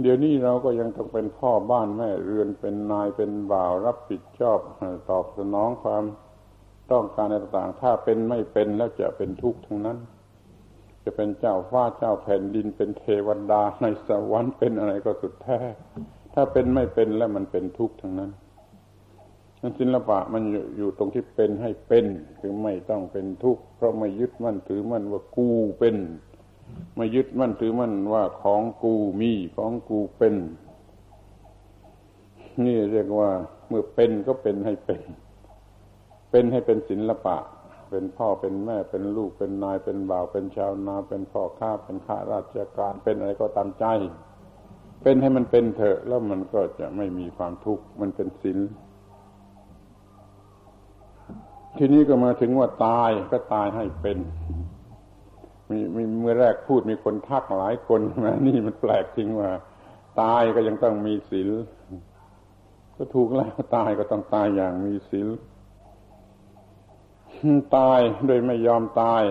[0.01, 4.59] เดี๋ยวนี้เราก็ยังต้องเป็นพ่อบ้านแม่เรือนเป็นนายเป็นบ่าวรับผิดชอบ
[5.11, 6.05] ตอบสนองความ
[6.93, 9.99] ต้องการต่างๆ ถ้าเป็นไม่เป็นแล้วจะเป็นทุกข์ทั้งนั้น
[11.05, 15.59] จะเป็นเจ้าฟ้าเจ้าแผ่นดินเป็นเทวดาในสวรรค์เป็นอะไรก็สุดแท้
[16.34, 18.30] ถ้าเป็นไม่เป็นแล้วมันเป็นทุกข์ทั้งนั้น
[19.61, 20.42] นั้นศิลปะมัน
[20.76, 22.07] อยู่ตรงที่เป็นให้เป็น
[22.40, 25.48] คือไม่ต้องเป็นทุกข์เพราะไม่ยึดมั่นถือมั่นว่ากู
[25.78, 25.96] เป็น
[26.96, 30.34] ไม่ยึดมั่นถือมั่นว่าของกูมีของกูเป็น
[32.64, 33.30] นี่เรียกว่า
[33.68, 35.03] เมื่อเป็นก็เป็นให้เป็น
[36.30, 37.36] เป็นให้เป็นศิลปะ
[37.93, 43.86] เป็นพ่อเป็นแม่เป็นลูกเป็นนายเป็นบ่าวเป็นชาวนา เป็นพ่อข้าเป็นข้าราชการเป็นอะไรก็ตามใจ
[45.03, 48.59] เป็นให้มันเป็นเถอะแล้วมันก็จะไม่มีความทุกข์มันเป็นศิล
[51.78, 54.18] ทีนี้ก็มาถึงว่าตายก็ตายให้เป็น
[55.70, 59.51] มีมีเมื่อแรกพูดมีคนทักหลายคนมานี่มันแปลกจริงว่า
[60.22, 61.49] ตายก็ยังต้องมีศีล
[62.97, 65.26] ก็ถูกแล้วตายก็ต้องตายอย่างมีศีล
[67.76, 69.24] ตายโดยไม่ยอมตาย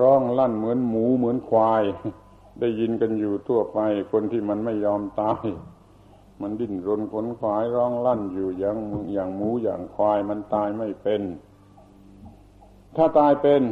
[0.00, 1.82] ร้องลั่นเหมือนหมูเหมือนควาย
[2.60, 3.78] ได้ยินกันอยู่ทั่วไป
[4.12, 5.44] คนที่มันไม่ยอมตาย
[6.40, 8.78] มันดิ้นรนขนขวายร้องลั่นอยู่อย่าง
[9.12, 11.22] อย่างหมูอย่างควายมันตายไม่เป็น
[12.96, 13.62] ถ้าตายเป็น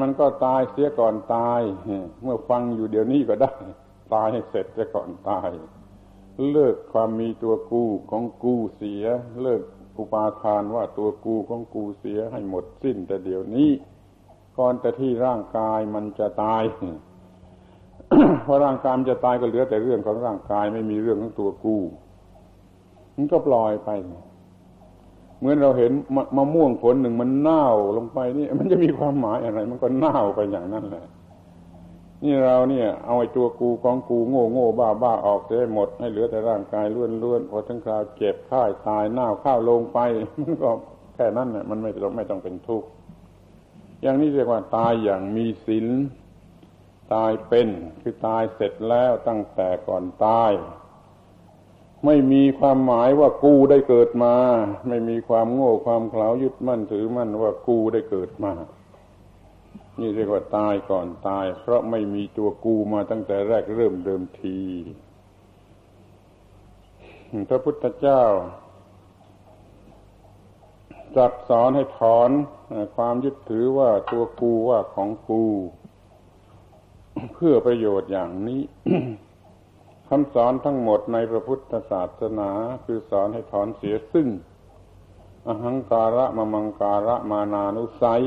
[0.00, 1.60] มันก็ตายเสียก่อนตาย
[2.22, 3.52] เมื่อฟังอยู่เดี๋ยวนี้ก็ได้
[4.14, 5.50] ตายให้เสร็จเสียก่อนตาย
[6.50, 9.04] เลิกความมีตัวกูของกูเสีย
[9.42, 9.62] เลิก
[10.00, 13.70] อุปาทานว่าตัวกูของกูเสียให้หมดสิ้น แต่เดี๋ยวนี้
[14.58, 16.62] ก่อนแต่ที่ร่างกายมันจะตาย
[18.44, 21.76] เพราะร่างกายมันจะตายก็เหลือแต่เรื่องของร่างกายไม่มีเรื่องของตัวกู
[23.16, 23.90] มันก็ปล่อยไป
[25.38, 31.04] เหมือนเราเห็นมะมะม่วงผลหนึ่งมันเน่าลงไปนี่ มันจะมีความหมายอะไร มันก็เน่าไปอย่างนั้นแหละ
[32.24, 39.98] นี่เราเนี่ย เอาไอ้ตัวกูของกูโง่โง่บ้าบ้าออกได้หมด ให้เหลือแต่ร่างกายล้วนล้วนพอทั้งคราวเจ็บข้ายตายเน่าข้าวลงไป
[40.40, 40.70] มันก็
[41.14, 42.88] แค่นั้นน่ะมันไม่ต้องไม่ต้องเป็นทุกข์
[44.02, 45.86] อย่างนี้เรียกว่าตายอย่างมีศีล
[47.14, 47.68] ตายเป็น
[48.00, 50.52] คือตายเสร็จแล้วตั้งแต่ก่อนตาย
[52.04, 54.34] ไม่มีความหมายว่ากูได้เกิดมา
[54.88, 58.52] ไม่มีความโง่ความเขลายึดมั่นถือมั่นว่ากูได้เกิดมา
[59.98, 64.58] นี่เรียกว่าตายก่อนตาย เพราะไม่มีตัวกูมาตั้งแต่แรกเริ่มเดิมที
[67.48, 68.22] พระพุทธเจ้า
[71.16, 72.30] จักสอนให้ถอน
[72.96, 75.44] ความยึดถือว่าตัวกูว่าของกู
[77.34, 78.62] เพื่อประโยชน์อย่างนี้
[80.08, 82.50] คำสอนทั้งหมดในพระพุทธศาสนา
[82.84, 84.28] คือสอนให้ถอนเสียซึ่ง
[85.46, 88.24] อหังการะมะมังการะมานานุสัย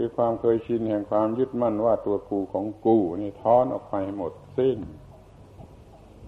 [0.00, 4.78] คือความเคยชินแห่งความยึดมั่นว่าตัวกูของกู นี่ถอนออกไปหมดสิ้น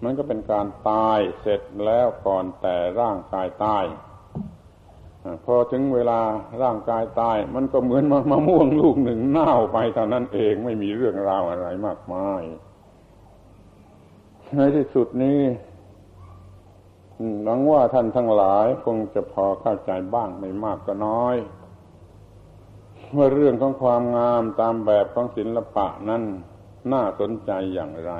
[0.03, 3.85] มันก็เป็นการตายเสร็จแล้วก่อนแต่ร่างกายตาย
[5.45, 6.21] พอถึงเวลา
[6.63, 12.41] ร่างกายตาย มันก็เหมือนมะม่วงลูกหนึ่งเน่าไปเท่านั้นเองไม่มีเรื่องราวอะไรมากมาย
[14.55, 15.41] ในที่สุดนี้
[17.43, 21.35] หวังว่าท่านทั้งหลายคงจะพอเข้าใจบ้างไม่มากก็น้อย
[23.17, 26.23] ว่าเรื่องของความงามตามแบบของศิลปะนั้น
[26.91, 28.13] น่าสนใจอย่างไร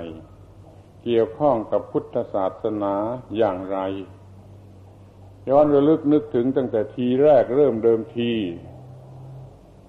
[1.04, 2.94] เกี่ยวข้องกับพุทธศาสนา
[3.38, 3.80] อย่างไร
[5.50, 8.34] ย้อนระลึกนึกถึงตั้งแต่ทีแรกเริ่มเดิมที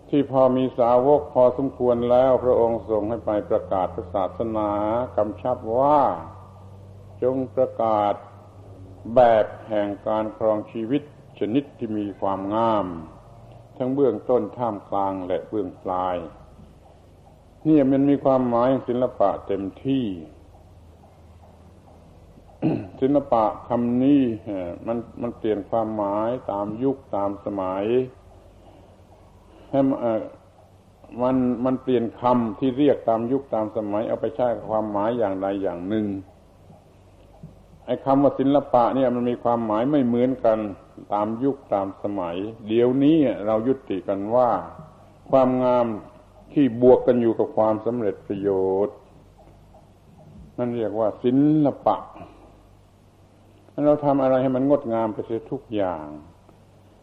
[0.09, 4.71] ที่พอมีสาวกพอสมควรแล้ว พระองค์ทรงให้ไปประกาศศาสนา
[5.17, 6.01] กำชับว่า
[7.23, 8.15] จงประกาศ
[9.15, 11.03] แบบแห่งการครองชีวิต
[11.39, 12.87] ชนิดที่มีความงาม
[13.83, 16.17] ทั้งเบื้องต้นท่ามกลางและเบื้องปลาย
[17.67, 20.07] นี่มันมีความหมายศิลปะเต็มที่
[23.01, 24.23] ศิลปะคำนี้
[24.87, 27.85] มันมันเปลี่ยนความหมายตามยุคตามสมัย
[29.71, 29.81] ให้
[31.23, 36.07] มันมันเปลี่ยนคำที่เรียกตามยุคตามสมัย เอาไปใช้ความหมายอย่างใดอย่างหนึ่ง
[37.87, 40.59] ไอ้คำว่าศิลปะเนี่ยมันมีความหมายไม่เหมือนกัน
[41.13, 42.37] ตามยุคตามสมัย
[42.69, 44.51] เดี๋ยวนี้เรายุติกันว่า
[45.31, 45.87] ความงาม
[46.53, 48.51] ที่บวกกันอยู่กับความสำเร็จประโย
[48.87, 48.97] ชน์
[50.59, 51.33] นั่นเรียกว่าศิ
[51.65, 51.97] ลปะ
[53.87, 56.07] เราทำอะไรให้มันงดงามไปเสียทุกอย่าง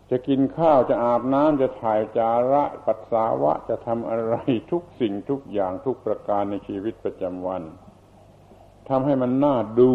[0.09, 4.35] จะกินข้าวจะอาบน้ำจะถ่ายจาระปัสสาวะจะทำอะไร
[4.71, 7.63] ทุกสิ่งทุกอย่างทุกประการในชีวิตประจำวัน
[8.89, 9.93] ทำให้มันน่าดู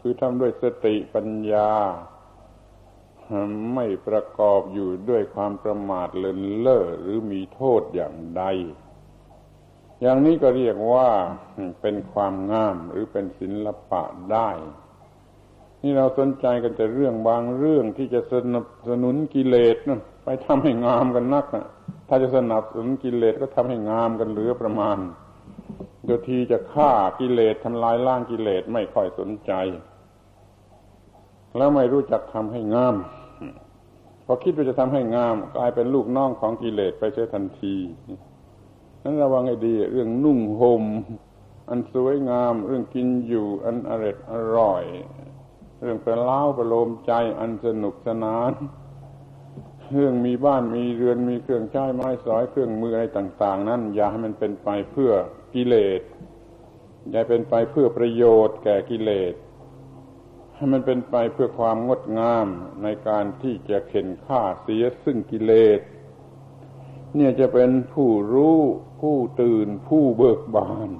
[0.00, 1.70] คือทำด้วยสติปัญญา
[3.74, 8.44] ไม่ประกอบอยู่ด้วยความประมาทเลินเล่อหรือมีโทษอย่างใด
[10.00, 11.10] อย่างนี้ก็เรียกว่า
[11.80, 14.02] เป็นความงามหรือเป็นศิลปะ
[14.32, 14.50] ได้
[15.82, 21.66] นี่เราสนใจกันแต่เรื่องบางเรื่องที่จะสนับสนุนกิเลสนะไปทำให้งามกันนักนะ
[22.08, 24.98] ถ้าจะสนับสนุนกิเลสก็ทำให้งามกันเหลือประมาณ
[26.04, 29.52] โดยทีจะฆ่ากิเลสทำลายล่างกิเลสไม่ค่อยสนใจ
[31.56, 32.94] แล้วไม่รู้จักทำให้งาม
[34.26, 37.76] พอคิดว่าจะทำให้งามกลายเป็นลูกน้องของกิเลสไปเสียทันที
[39.02, 40.84] นั้นระวังให้ดี เรื่องนุ่งหม่ม
[41.68, 44.84] อันสวยงาม เรื่องกินอยู่อันอร่อยอร่อย
[45.82, 48.52] เรื่องประเล้าประโลมใจอันสนุกสนาน
[49.92, 55.12] เรื่องมีบ้านมีเรือนมีเครื่องใช้ไม้สอยเครื่องมืออะไรต่าง ๆ นั้นอย่าให้มันเป็นไปเพื่อ
[55.54, 56.00] กิเลส
[57.10, 59.34] อย่าเป็นไปเพื่อประโยชน์แก่กิเลส
[60.64, 62.46] ให้มันเป็นไปเพื่อความงดงาม
[62.82, 65.80] ในการที่จะเข็นฆ่าเสียซึ่งกิเลส
[67.14, 68.58] เนี่ยจะเป็นผู้รู้
[69.00, 70.90] ผู้ตื่นผู้เบิกบาน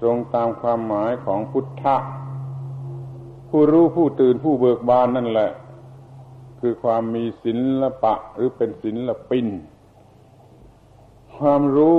[0.00, 1.96] ตรงตามความหมายของพุทธะ
[3.50, 5.50] ผู้รู้ผู้ตื่นผู้เบิกบานนั่นแหละ
[6.60, 7.52] คือความมีศิ
[7.82, 9.46] ลปะหรือเป็นศิลปิน
[11.38, 11.98] ความรู้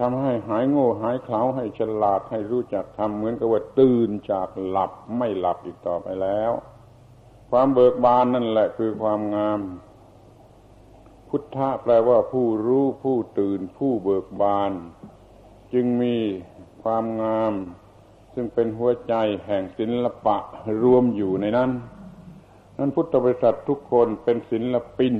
[0.00, 6.52] ทำให้หายโง่หายเขลาให้ฉลาดให้รู้จักทำเหมือนกับว่าตื่นจากหลับไม่หลับอีกต่อไปแล้ว
[7.50, 9.60] ความเบิกบานนั่นแหละคือความงาม
[11.28, 14.72] พุทธะแปลว่าผู้รู้ผู้ตื่นผู้เบิกบาน
[15.72, 16.16] จึงมี
[16.82, 17.52] ความงาม
[18.34, 19.14] ซึ่งเป็นหัวใจ
[19.46, 20.36] แห่งศิลปะ
[20.82, 21.70] รวมอยู่ในนั้น
[22.78, 25.14] นั้นพุทธบริษัททุกคนเป็นศิลปิน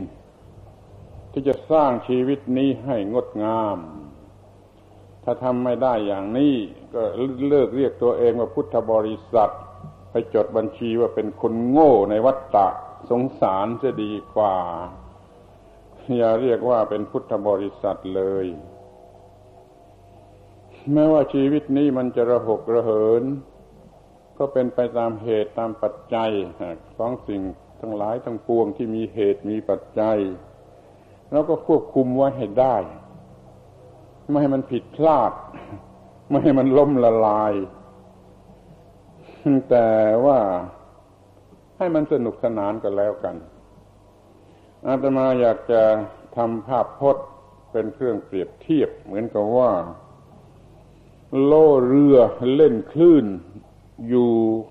[1.33, 3.79] ที่จะสร้างชีวิตนี้ให้งดงาม
[5.25, 6.55] ถ้าทำไม่ได้อย่างนี้
[6.95, 7.03] ก็
[7.49, 9.53] เลิกเรียกตัวเองว่าพุทธบริษัท
[10.11, 12.69] ไปจดบัญชีว่าเป็นคนโง่ในวัฏฏะ
[13.11, 14.57] สงสารจะดีกว่า
[16.17, 18.47] อย่าเรียกว่าเป็นพุทธบริษัทเลย
[20.93, 23.23] แม้ว่าชีวิตนี้มันจะระหกระเหิน
[24.39, 26.31] ก็เป็นไปตามเหตุตามปัจจัย
[26.99, 27.43] ของสิ่ง
[27.81, 30.19] ทั้งหลายทั้งปวงที่มีเหตุมีปัจจัย
[31.33, 32.77] แล้วก็ควบคุมไว้ให้ได้
[34.29, 35.33] ไม่ให้มันผิดพลาด
[36.29, 37.53] ไม่ให้มันล้มละลาย
[39.71, 39.91] แต่
[40.25, 40.39] ว่า
[41.79, 43.37] ให้มันสนุกสนานกันแล้วกัน
[44.87, 45.83] อาตมาอยากจะ
[46.37, 47.27] ทำภาพพจน์
[47.71, 49.73] เป็นเครื่องเปรียบเทียบ เหมือนกับว่า
[51.45, 52.17] โล่เรือ
[52.55, 53.27] เล่นคลื่น
[54.09, 54.31] อยู่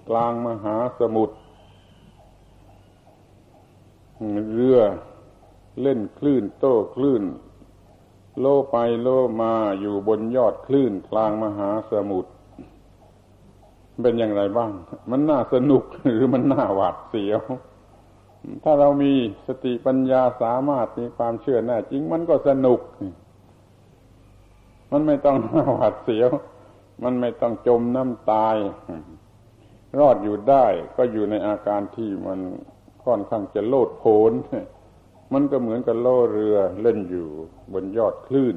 [0.10, 1.38] กลางมหาสมุทร
[4.54, 4.80] เรือ
[5.82, 7.24] เล่นคลื่นโต้คลื่น
[8.40, 9.10] โลไปโล
[9.42, 12.32] มาอยู่บนยอดคลื่นกลางมหาสมุทร
[14.02, 14.72] เป็นอย่างไรบ้าง
[15.12, 17.42] มันน่าสนุกหรือมันน่าหวาดเสียว
[18.64, 19.14] ถ้าเรามี
[19.48, 22.80] สติปัญญาสามารถมีความเชื่อแน่จริงมันก็สนุก
[24.92, 26.30] มันไม่ต้องน่าหวาดเสียว
[27.04, 28.56] มันไม่ต้องจมน้ำตาย
[30.00, 30.66] รอดอยู่ได้
[30.98, 32.40] ก็อยู่ในอาการที่มัน
[33.04, 34.32] ค่อนข้างจะโลดโผน
[35.34, 37.28] มันก็เหมือนกับล่อเรือเล่นอยู่
[37.74, 38.56] บนยอดคลื่น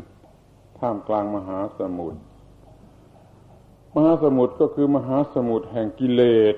[0.79, 2.21] ท่ามกลางมหาสมุทร
[3.95, 6.23] มหาสมุทรก็คือมหาสมุทรแห่งกิเล
[6.55, 6.57] ส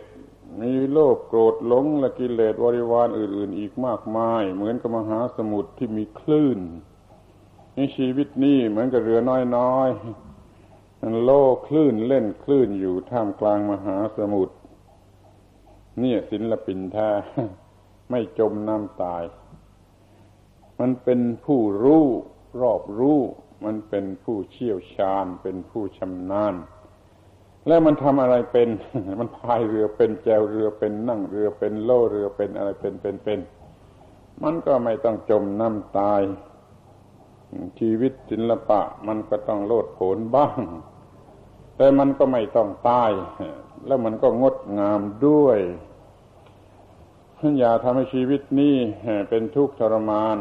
[0.60, 6.58] มีโลภโกรธหลงและกิเลสบริวารอื่น ๆ อีกมากมาย เหมือนกับมหาสมุทรที่มีคลื่น
[7.76, 9.20] ในชีวิตนี้เหมือนกับเรือ
[9.56, 14.54] น้อยๆโล่คลื่นเล่นคลื่นอยู่ท่ามกลางมหาสมุทร
[16.00, 17.10] เนี่ยศิลปินแท้
[18.10, 19.22] ไม่จมน้ำตาย
[20.86, 22.04] มันเป็นผู้รู้
[22.62, 23.20] รอบรู้
[23.64, 26.54] มันเป็นผู้เชี่ยวชาญ เป็นผู้ชำนาญ
[27.66, 28.68] แล้วมันทำอะไรเป็น
[29.20, 33.40] มันพายเรือเป็นแจวเรือเป็นนั่งเรือเป็นโล่เรือเป็นอะไรเป็นเป็นเป็น
[34.42, 36.22] มันก็ไม่ต้องจมน้ำตาย
[37.78, 40.58] ชีวิตศิลปะ มันก็ต้องโลดโผนบ้าง
[41.76, 43.10] แต่มันก็ไม่ต้องตาย
[43.86, 45.58] แล้วมันก็งดงามด้วย
[47.58, 48.76] อย่าทำให้ชีวิตนี้
[49.28, 50.38] เป็นทุกข์ทรมาน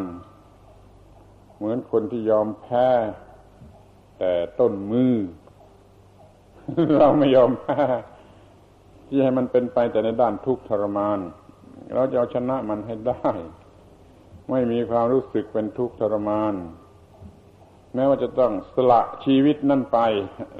[1.57, 2.87] เหมือนคนที่ยอมแพ้
[4.19, 5.13] แต่ต้นมือ
[6.95, 7.81] เราไม่ยอมแพ้
[9.07, 11.19] ที่ให้มันเป็นไปแต่ในด้านทุกข์ทรมาน
[11.93, 13.29] เราจะเอาชนะมันให้ได้
[14.49, 16.53] ไม่มีความรู้สึกเป็นทุกข์ทรมาน
[17.93, 19.99] แม้ว่าจะต้องสละชีวิตนั่นไป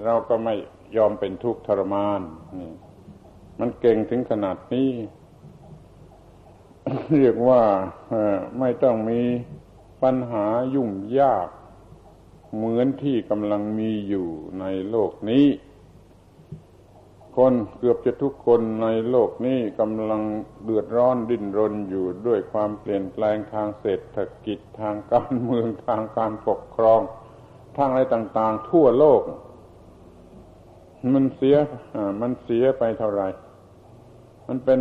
[0.06, 0.56] เราก็ไม่
[0.98, 2.20] ยอมเป็นทุกข์ทรมาน
[2.60, 2.72] นี่
[3.60, 4.90] มันเก่งถึงขนาดนี้
[7.12, 7.62] เรียกว่า
[8.60, 9.22] ไม่ต้องมี
[10.04, 11.50] ปัญหายุ่งยาก
[12.56, 14.28] เหมือนที่กำลังมีอยู่
[14.60, 15.46] ในโลกนี้
[17.38, 20.22] คนเกือบจะทุกคนในโลกนี้กำลัง
[20.64, 27.02] เดือดร้อนดิ้นรนอยู่ด้วยความเปลี่ยนแปลงทางเศรษฐกิจทางการเมืองทางการปกครอง
[27.78, 29.22] ทางอะไรต่างๆ ทั่วโลก
[31.14, 31.56] มันเสีย
[32.22, 33.28] มันเสียไปเท่าไหร่
[34.48, 34.80] มันเป็น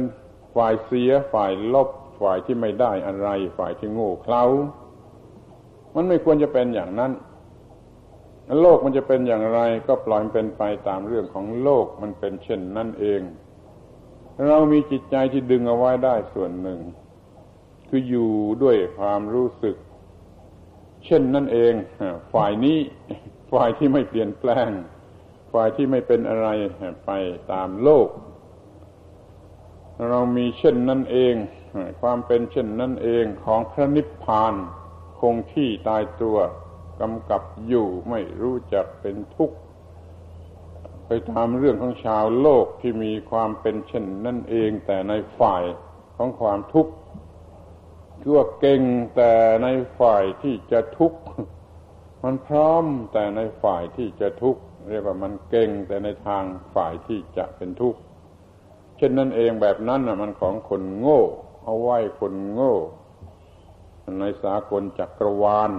[0.56, 1.88] ฝ่ายเสียฝ่ายลบ
[2.20, 3.28] ฝ่ายที่ไม่ได้อะไร
[3.58, 4.44] ฝ่ายที่โง่เขลา
[5.94, 7.12] มันไม่ควรจะเป็นอย่างนั้น
[8.60, 13.20] โลกมันจะเป็นอย่างไรก็ปล่อยเป็นไปตามเรื่องของโลกมันเป็นเช่นนั่นเอง
[14.48, 16.80] เรามีจิตใจที่ดึงเอาไว้ได้ส่วนหนึ่ง
[17.88, 18.30] คืออยู่
[18.62, 19.76] ด้วยความรู้สึก
[21.04, 21.72] เช่นนั่นเอง
[22.32, 22.78] ฝ่ายนี้
[23.52, 24.70] ฝ่ายที่ไม่เปลี่ยนแปลง
[25.52, 26.48] ฝ่ายที่ไม่เป็นอะไร
[27.06, 27.10] ไป
[27.52, 28.08] ตามโลก
[30.10, 31.34] เรามีเช่นนั้นเอง
[32.00, 34.54] ความเป็นเช่นนั้นเองของพระนิพพาน
[35.22, 36.38] คงที่ตายตัว
[37.00, 39.56] กำกับอยู่ไม่รู้จักเป็นทุกข์
[41.06, 45.64] ไปตามเรื่องของชาวโลกที่มีความเป็นเช่นนั่นเองแต่ในฝ่าย
[46.16, 46.92] ของความทุกข์
[48.20, 48.82] คือว่าเก่ง
[49.16, 49.32] แต่
[49.62, 49.68] ใน
[49.98, 51.20] ฝ่ายที่จะทุกข์
[52.24, 56.44] มันพร้อมแต่ในฝ่ายที่จะทุกข์เรียกว่ามันเก่งแต่ในทาง
[56.74, 58.00] ฝ่ายที่จะเป็นทุกข์
[58.96, 61.22] เช่นนั้นเองแบบนั้นน่ะมันของคนโง่
[61.64, 62.74] เอาไว้คนโง่
[64.20, 65.72] ในสากลจักรวาล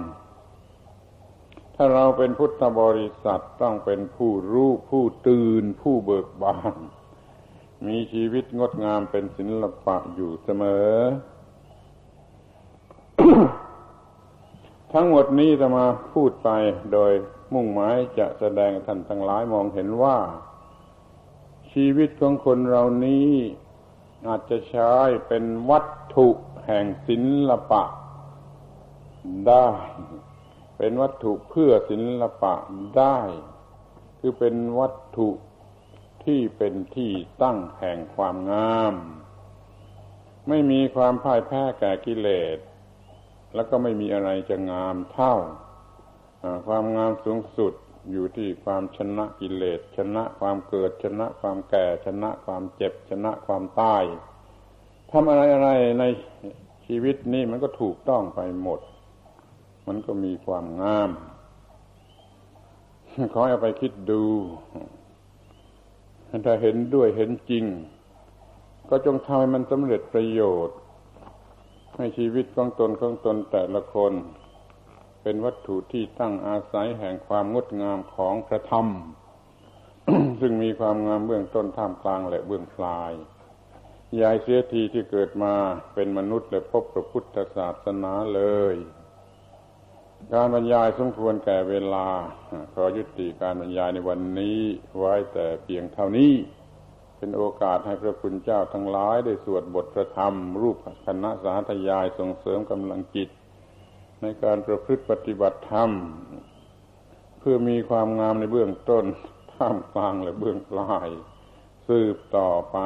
[1.74, 6.74] ถ้าเราเป็นพุทธบริษัทต้องเป็นผู้รู้ผู้ตื่นผู้เบิกบาน
[7.86, 10.94] มีชีวิตงดงามเป็นศิลปะอยู่เสมอ
[14.92, 16.50] ทั้งหมดนี้จะมาพูดไป
[16.92, 17.12] โดย
[17.54, 20.18] มุ่งหมายจะแสดงท่านทั้งหลายมองเห็นว่า
[21.72, 23.30] ชีวิตของคนเรานี้
[24.26, 24.92] อาจจะใช้
[25.28, 25.86] เป็นวัต
[26.16, 26.28] ถุ
[26.66, 27.16] แห่งศิ
[27.48, 27.82] ลปะ
[29.48, 29.68] ได้
[30.78, 32.54] เป็นวัตถุเพื่อศิลปะ
[32.98, 33.18] ได้
[34.18, 35.28] คือเป็นวัตถุ
[36.24, 38.94] ที่เป็นที่ตั้งแห่งความงาม
[40.48, 42.58] ไม่มีความพ่ายแพ้แก่กิเลส
[43.54, 45.34] แล้วก็ไม่มีอะไรจะงามเท่า
[46.66, 47.72] ความงามสูงสุด
[48.10, 54.04] อยู่ที่ความชนะกิเลส ชนะความเกิดชนะความแก่ชนะความเจ็บชนะความตาย
[55.10, 55.70] ทำอะไรอะไร
[56.00, 56.04] ใน
[56.86, 58.80] ชีวิตนี้มันก็ถูกต้องไปหมด
[59.86, 61.10] มันก็มีความงาม
[63.32, 64.24] ขอเอาไปคิดดู
[66.46, 67.64] ถ้าเห็นด้วยเห็นจริง
[68.90, 70.78] ก็จงทำให้มันสำเร็จประโยชน์
[71.96, 74.12] ให้ชีวิตของตนของตนแต่ละคน
[75.22, 78.86] เป็นวัตถุที่ตั้งอาศัยแห่งความงดงามของพระธรรม
[80.40, 83.12] ซึ่งมีความงามเบื้องต้นท่ามกลางและเบื้องปลาย
[84.20, 85.54] ยายเสียทีที่เกิดมา
[85.94, 88.42] เป็นมนุษย์และพบพระพุทธศาสนาเล
[88.72, 88.76] ย
[90.32, 92.06] การบรรยายสมควรแก่เวลา
[92.74, 94.58] ขอยุติการบรรยายในวันนี้
[94.98, 96.32] ไว้แต่เพียงเท่านี้
[97.16, 100.76] เป็นโอกาสให้พระคุณเจ้าทั้งหลายได้สวดบทพระธรรม รูป
[101.06, 103.28] คณะสาธยายส่งเสริมกำลังจิต
[104.20, 105.90] ในการประพฤติปฏิบัติธรรม
[107.38, 109.04] เพื่อมีความงามในเบื้องต้น
[109.54, 111.08] ท่ามกลางและเบื้องปลาย
[111.88, 112.78] สืบต่อไป